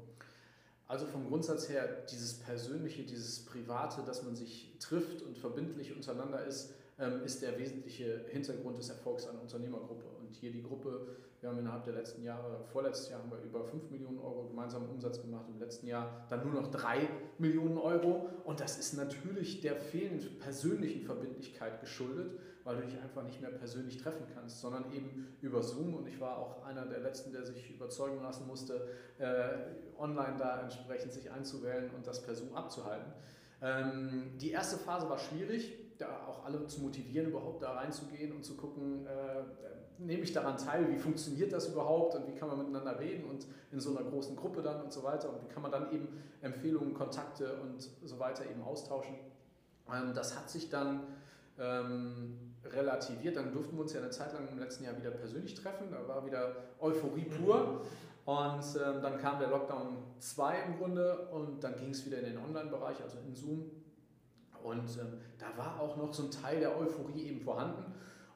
Also 0.88 1.06
vom 1.06 1.26
Grundsatz 1.28 1.68
her, 1.68 2.04
dieses 2.10 2.34
Persönliche, 2.34 3.02
dieses 3.02 3.46
Private, 3.46 4.02
dass 4.02 4.22
man 4.22 4.36
sich 4.36 4.76
trifft 4.78 5.22
und 5.22 5.38
verbindlich 5.38 5.94
untereinander 5.94 6.44
ist, 6.44 6.74
ähm, 6.98 7.22
ist 7.24 7.40
der 7.42 7.58
wesentliche 7.58 8.26
Hintergrund 8.30 8.78
des 8.78 8.90
Erfolgs 8.90 9.26
einer 9.26 9.40
Unternehmergruppe. 9.40 10.04
Und 10.20 10.34
hier 10.34 10.52
die 10.52 10.62
Gruppe, 10.62 11.16
wir 11.42 11.50
haben 11.50 11.58
innerhalb 11.58 11.82
der 11.82 11.94
letzten 11.94 12.22
Jahre, 12.22 12.64
vorletztes 12.72 13.10
Jahr 13.10 13.20
haben 13.20 13.30
wir 13.32 13.42
über 13.42 13.64
5 13.64 13.90
Millionen 13.90 14.20
Euro 14.20 14.46
gemeinsamen 14.46 14.88
Umsatz 14.88 15.20
gemacht, 15.20 15.46
im 15.52 15.58
letzten 15.58 15.88
Jahr 15.88 16.24
dann 16.30 16.44
nur 16.44 16.52
noch 16.62 16.70
3 16.70 17.08
Millionen 17.38 17.78
Euro. 17.78 18.28
Und 18.44 18.60
das 18.60 18.78
ist 18.78 18.92
natürlich 18.92 19.60
der 19.60 19.74
fehlenden 19.74 20.38
persönlichen 20.38 21.02
Verbindlichkeit 21.02 21.80
geschuldet, 21.80 22.38
weil 22.62 22.76
du 22.76 22.82
dich 22.82 22.96
einfach 23.00 23.24
nicht 23.24 23.40
mehr 23.40 23.50
persönlich 23.50 23.96
treffen 23.96 24.24
kannst, 24.32 24.60
sondern 24.60 24.92
eben 24.92 25.36
über 25.40 25.64
Zoom. 25.64 25.94
Und 25.94 26.06
ich 26.06 26.20
war 26.20 26.38
auch 26.38 26.64
einer 26.64 26.86
der 26.86 27.00
Letzten, 27.00 27.32
der 27.32 27.44
sich 27.44 27.72
überzeugen 27.74 28.22
lassen 28.22 28.46
musste, 28.46 28.86
äh, 29.18 29.98
online 29.98 30.36
da 30.38 30.60
entsprechend 30.60 31.12
sich 31.12 31.28
einzuwählen 31.28 31.90
und 31.90 32.06
das 32.06 32.22
per 32.22 32.36
Zoom 32.36 32.54
abzuhalten. 32.54 33.12
Ähm, 33.60 34.38
die 34.40 34.52
erste 34.52 34.76
Phase 34.76 35.10
war 35.10 35.18
schwierig, 35.18 35.76
da 35.98 36.24
auch 36.24 36.44
alle 36.44 36.68
zu 36.68 36.82
motivieren, 36.82 37.30
überhaupt 37.30 37.64
da 37.64 37.72
reinzugehen 37.72 38.30
und 38.30 38.44
zu 38.44 38.56
gucken, 38.56 39.06
äh, 39.06 39.42
nehme 40.06 40.22
ich 40.22 40.32
daran 40.32 40.56
teil, 40.56 40.90
wie 40.90 40.98
funktioniert 40.98 41.52
das 41.52 41.68
überhaupt 41.68 42.14
und 42.14 42.26
wie 42.26 42.34
kann 42.34 42.48
man 42.48 42.58
miteinander 42.58 42.98
reden 42.98 43.24
und 43.24 43.46
in 43.70 43.80
so 43.80 43.96
einer 43.96 44.08
großen 44.08 44.36
Gruppe 44.36 44.62
dann 44.62 44.82
und 44.82 44.92
so 44.92 45.02
weiter 45.02 45.32
und 45.32 45.42
wie 45.42 45.48
kann 45.48 45.62
man 45.62 45.70
dann 45.70 45.92
eben 45.92 46.08
Empfehlungen, 46.40 46.94
Kontakte 46.94 47.60
und 47.60 47.88
so 48.02 48.18
weiter 48.18 48.44
eben 48.44 48.62
austauschen. 48.62 49.14
Ähm, 49.92 50.12
das 50.14 50.36
hat 50.36 50.50
sich 50.50 50.70
dann 50.70 51.02
ähm, 51.58 52.54
relativiert. 52.64 53.36
Dann 53.36 53.52
durften 53.52 53.76
wir 53.76 53.82
uns 53.82 53.92
ja 53.92 54.00
eine 54.00 54.10
Zeit 54.10 54.32
lang 54.32 54.48
im 54.48 54.58
letzten 54.58 54.84
Jahr 54.84 54.96
wieder 54.96 55.10
persönlich 55.10 55.54
treffen. 55.54 55.88
Da 55.90 56.06
war 56.06 56.24
wieder 56.24 56.56
Euphorie 56.80 57.24
pur. 57.24 57.82
Und 58.24 58.62
ähm, 58.76 59.02
dann 59.02 59.18
kam 59.18 59.40
der 59.40 59.48
Lockdown 59.48 59.96
2 60.18 60.62
im 60.68 60.78
Grunde 60.78 61.28
und 61.32 61.64
dann 61.64 61.76
ging 61.76 61.90
es 61.90 62.06
wieder 62.06 62.18
in 62.18 62.26
den 62.26 62.38
Online-Bereich, 62.38 63.02
also 63.02 63.18
in 63.18 63.34
Zoom. 63.34 63.70
Und 64.62 64.96
ähm, 64.96 65.18
da 65.38 65.46
war 65.56 65.80
auch 65.80 65.96
noch 65.96 66.14
so 66.14 66.24
ein 66.24 66.30
Teil 66.30 66.60
der 66.60 66.78
Euphorie 66.78 67.26
eben 67.26 67.40
vorhanden. 67.40 67.84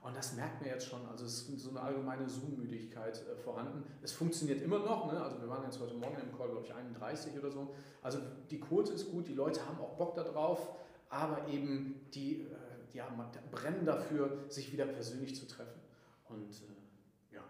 Und 0.07 0.16
das 0.16 0.37
merkt 0.37 0.61
man 0.61 0.71
jetzt 0.71 0.87
schon. 0.87 1.05
Also 1.09 1.25
es 1.25 1.49
ist 1.49 1.59
so 1.59 1.71
eine 1.71 1.81
allgemeine 1.81 2.29
Zoom-Müdigkeit 2.29 3.21
äh, 3.27 3.37
vorhanden. 3.37 3.83
Es 4.03 4.12
funktioniert 4.12 4.62
immer 4.62 4.79
noch. 4.79 5.12
Ne? 5.12 5.21
Also 5.21 5.40
wir 5.40 5.49
waren 5.49 5.64
jetzt 5.64 5.81
heute 5.81 5.95
Morgen 5.95 6.16
im 6.23 6.37
Call, 6.37 6.49
glaube 6.49 6.64
ich, 6.64 6.73
31 6.73 7.37
oder 7.37 7.51
so. 7.51 7.75
Also 8.03 8.19
die 8.49 8.61
Quote 8.61 8.92
ist 8.92 9.11
gut, 9.11 9.27
die 9.27 9.35
Leute 9.35 9.66
haben 9.66 9.81
auch 9.81 9.97
Bock 9.97 10.14
darauf, 10.14 10.77
aber 11.09 11.49
eben 11.49 12.07
die 12.14 12.42
äh, 12.42 12.47
ja, 12.92 13.09
brennen 13.51 13.85
dafür, 13.85 14.45
sich 14.49 14.73
wieder 14.73 14.87
persönlich 14.87 15.35
zu 15.35 15.49
treffen. 15.49 15.81
Und 16.29 16.51
äh, 16.53 17.35
ja. 17.35 17.42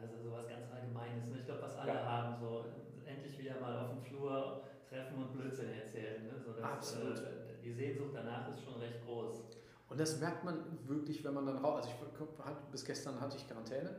Das 0.00 0.12
ist 0.12 0.18
also 0.18 0.30
was 0.30 0.48
ganz 0.48 0.70
Allgemeines. 0.72 1.28
Ne? 1.30 1.40
Ich 1.40 1.46
glaube, 1.46 1.62
was 1.62 1.76
alle 1.76 1.92
ja. 1.92 2.04
haben, 2.04 2.36
so 2.40 2.66
endlich 3.04 3.36
wieder 3.36 3.58
mal 3.60 3.80
auf 3.80 3.90
dem 3.90 4.02
Flur 4.02 4.62
treffen 4.88 5.24
und 5.24 5.32
Blödsinn 5.32 5.72
erzählen. 5.72 6.24
Ne? 6.24 6.34
So, 6.38 6.52
dass, 6.52 6.62
Absolut. 6.62 7.18
Äh, 7.18 7.60
die 7.64 7.72
Sehnsucht 7.72 8.12
danach 8.14 8.48
ist 8.54 8.62
schon 8.62 8.76
recht 8.76 9.04
groß. 9.04 9.55
Und 9.88 10.00
das 10.00 10.18
merkt 10.18 10.44
man 10.44 10.58
wirklich, 10.86 11.24
wenn 11.24 11.34
man 11.34 11.46
dann 11.46 11.58
raus. 11.58 11.86
Also 11.86 11.90
ich, 11.90 12.70
bis 12.72 12.84
gestern 12.84 13.20
hatte 13.20 13.36
ich 13.36 13.46
Quarantäne 13.46 13.96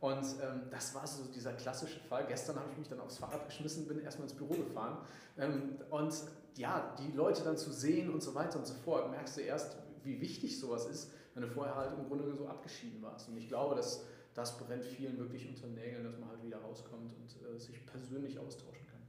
und 0.00 0.24
ähm, 0.42 0.62
das 0.70 0.94
war 0.94 1.06
so 1.06 1.24
dieser 1.32 1.52
klassische 1.54 1.98
Fall. 2.00 2.26
Gestern 2.26 2.56
habe 2.56 2.70
ich 2.70 2.78
mich 2.78 2.88
dann 2.88 3.00
aufs 3.00 3.18
Fahrrad 3.18 3.46
geschmissen, 3.46 3.86
bin 3.88 4.00
erstmal 4.00 4.28
ins 4.28 4.36
Büro 4.36 4.54
gefahren 4.54 4.98
ähm, 5.36 5.76
und 5.90 6.14
ja, 6.56 6.94
die 6.98 7.16
Leute 7.16 7.42
dann 7.42 7.56
zu 7.56 7.72
sehen 7.72 8.12
und 8.12 8.22
so 8.22 8.34
weiter 8.34 8.58
und 8.58 8.66
so 8.66 8.74
fort, 8.74 9.10
merkst 9.10 9.36
du 9.36 9.40
erst, 9.42 9.76
wie 10.04 10.20
wichtig 10.20 10.58
sowas 10.58 10.86
ist, 10.86 11.12
wenn 11.34 11.42
du 11.42 11.48
vorher 11.48 11.74
halt 11.74 11.98
im 11.98 12.06
Grunde 12.06 12.32
so 12.34 12.46
abgeschieden 12.46 13.02
warst. 13.02 13.28
Und 13.28 13.36
ich 13.36 13.48
glaube, 13.48 13.74
dass 13.74 14.04
das 14.34 14.56
brennt 14.58 14.84
vielen 14.84 15.18
wirklich 15.18 15.48
unter 15.48 15.62
den 15.62 15.74
Nägeln, 15.74 16.04
dass 16.04 16.16
man 16.18 16.28
halt 16.28 16.44
wieder 16.44 16.58
rauskommt 16.58 17.12
und 17.12 17.54
äh, 17.54 17.58
sich 17.58 17.84
persönlich 17.86 18.38
austauschen 18.38 18.86
kann. 18.86 19.02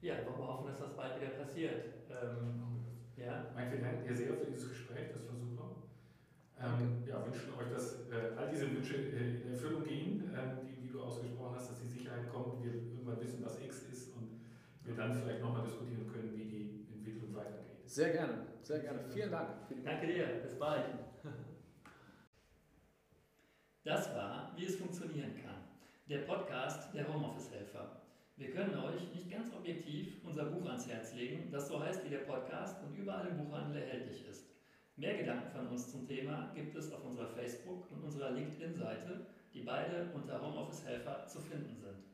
Ja, 0.00 0.14
wollen 0.26 0.38
wir 0.38 0.46
hoffen, 0.46 0.66
dass 0.66 0.78
das 0.78 0.96
bald 0.96 1.20
wieder 1.20 1.30
passiert. 1.30 1.84
Ähm, 2.10 2.80
ja. 3.24 3.52
Mike, 3.54 3.72
wir 3.72 3.80
danken 3.80 4.06
dir 4.06 4.14
sehr 4.14 4.34
für 4.34 4.46
dieses 4.46 4.68
Gespräch, 4.68 5.12
das 5.12 5.26
war 5.28 5.36
super. 5.36 5.76
Ähm, 6.60 7.02
ja, 7.06 7.24
wünschen 7.24 7.54
euch, 7.54 7.70
dass 7.72 8.08
äh, 8.10 8.36
all 8.36 8.50
diese 8.50 8.70
Wünsche 8.70 8.96
äh, 8.96 9.42
in 9.42 9.52
Erfüllung 9.52 9.84
gehen, 9.84 10.32
äh, 10.34 10.60
die, 10.62 10.86
die 10.86 10.92
du 10.92 11.00
ausgesprochen 11.02 11.54
hast, 11.56 11.70
dass 11.70 11.80
die 11.80 11.88
Sicherheit 11.88 12.30
kommt, 12.30 12.62
wir 12.62 12.74
irgendwann 12.74 13.20
wissen, 13.20 13.44
was 13.44 13.60
X 13.60 13.84
ist 13.84 14.14
und 14.14 14.40
wir 14.84 14.94
dann 14.94 15.14
vielleicht 15.14 15.40
nochmal 15.40 15.64
diskutieren 15.64 16.06
können, 16.12 16.36
wie 16.36 16.44
die 16.44 16.86
Entwicklung 16.92 17.34
weitergeht. 17.34 17.86
Sehr 17.86 18.10
gerne, 18.10 18.46
sehr 18.62 18.80
gerne. 18.80 19.00
Vielen 19.08 19.30
Dank. 19.30 19.48
Danke 19.84 20.06
dir, 20.06 20.26
bis 20.42 20.58
bald. 20.58 20.84
Das 23.82 24.14
war, 24.14 24.52
wie 24.56 24.66
es 24.66 24.76
funktionieren 24.76 25.34
kann. 25.42 25.64
Der 26.06 26.18
Podcast 26.18 26.94
der 26.94 27.08
Homeoffice-Helfer. 27.08 27.99
Wir 28.40 28.52
können 28.52 28.74
euch 28.74 29.12
nicht 29.12 29.30
ganz 29.30 29.52
objektiv 29.52 30.24
unser 30.24 30.46
Buch 30.46 30.64
ans 30.66 30.88
Herz 30.88 31.12
legen, 31.12 31.50
das 31.52 31.68
so 31.68 31.78
heißt 31.78 32.02
wie 32.06 32.08
der 32.08 32.20
Podcast 32.20 32.82
und 32.82 32.96
überall 32.96 33.26
im 33.26 33.36
Buchhandel 33.36 33.82
erhältlich 33.82 34.26
ist. 34.26 34.46
Mehr 34.96 35.18
Gedanken 35.18 35.50
von 35.50 35.66
uns 35.66 35.90
zum 35.90 36.08
Thema 36.08 36.50
gibt 36.54 36.74
es 36.74 36.90
auf 36.90 37.04
unserer 37.04 37.28
Facebook- 37.28 37.90
und 37.90 38.02
unserer 38.02 38.30
LinkedIn-Seite, 38.30 39.26
die 39.52 39.60
beide 39.60 40.10
unter 40.14 40.40
Homeoffice-Helfer 40.40 41.26
zu 41.26 41.38
finden 41.38 41.76
sind. 41.76 42.09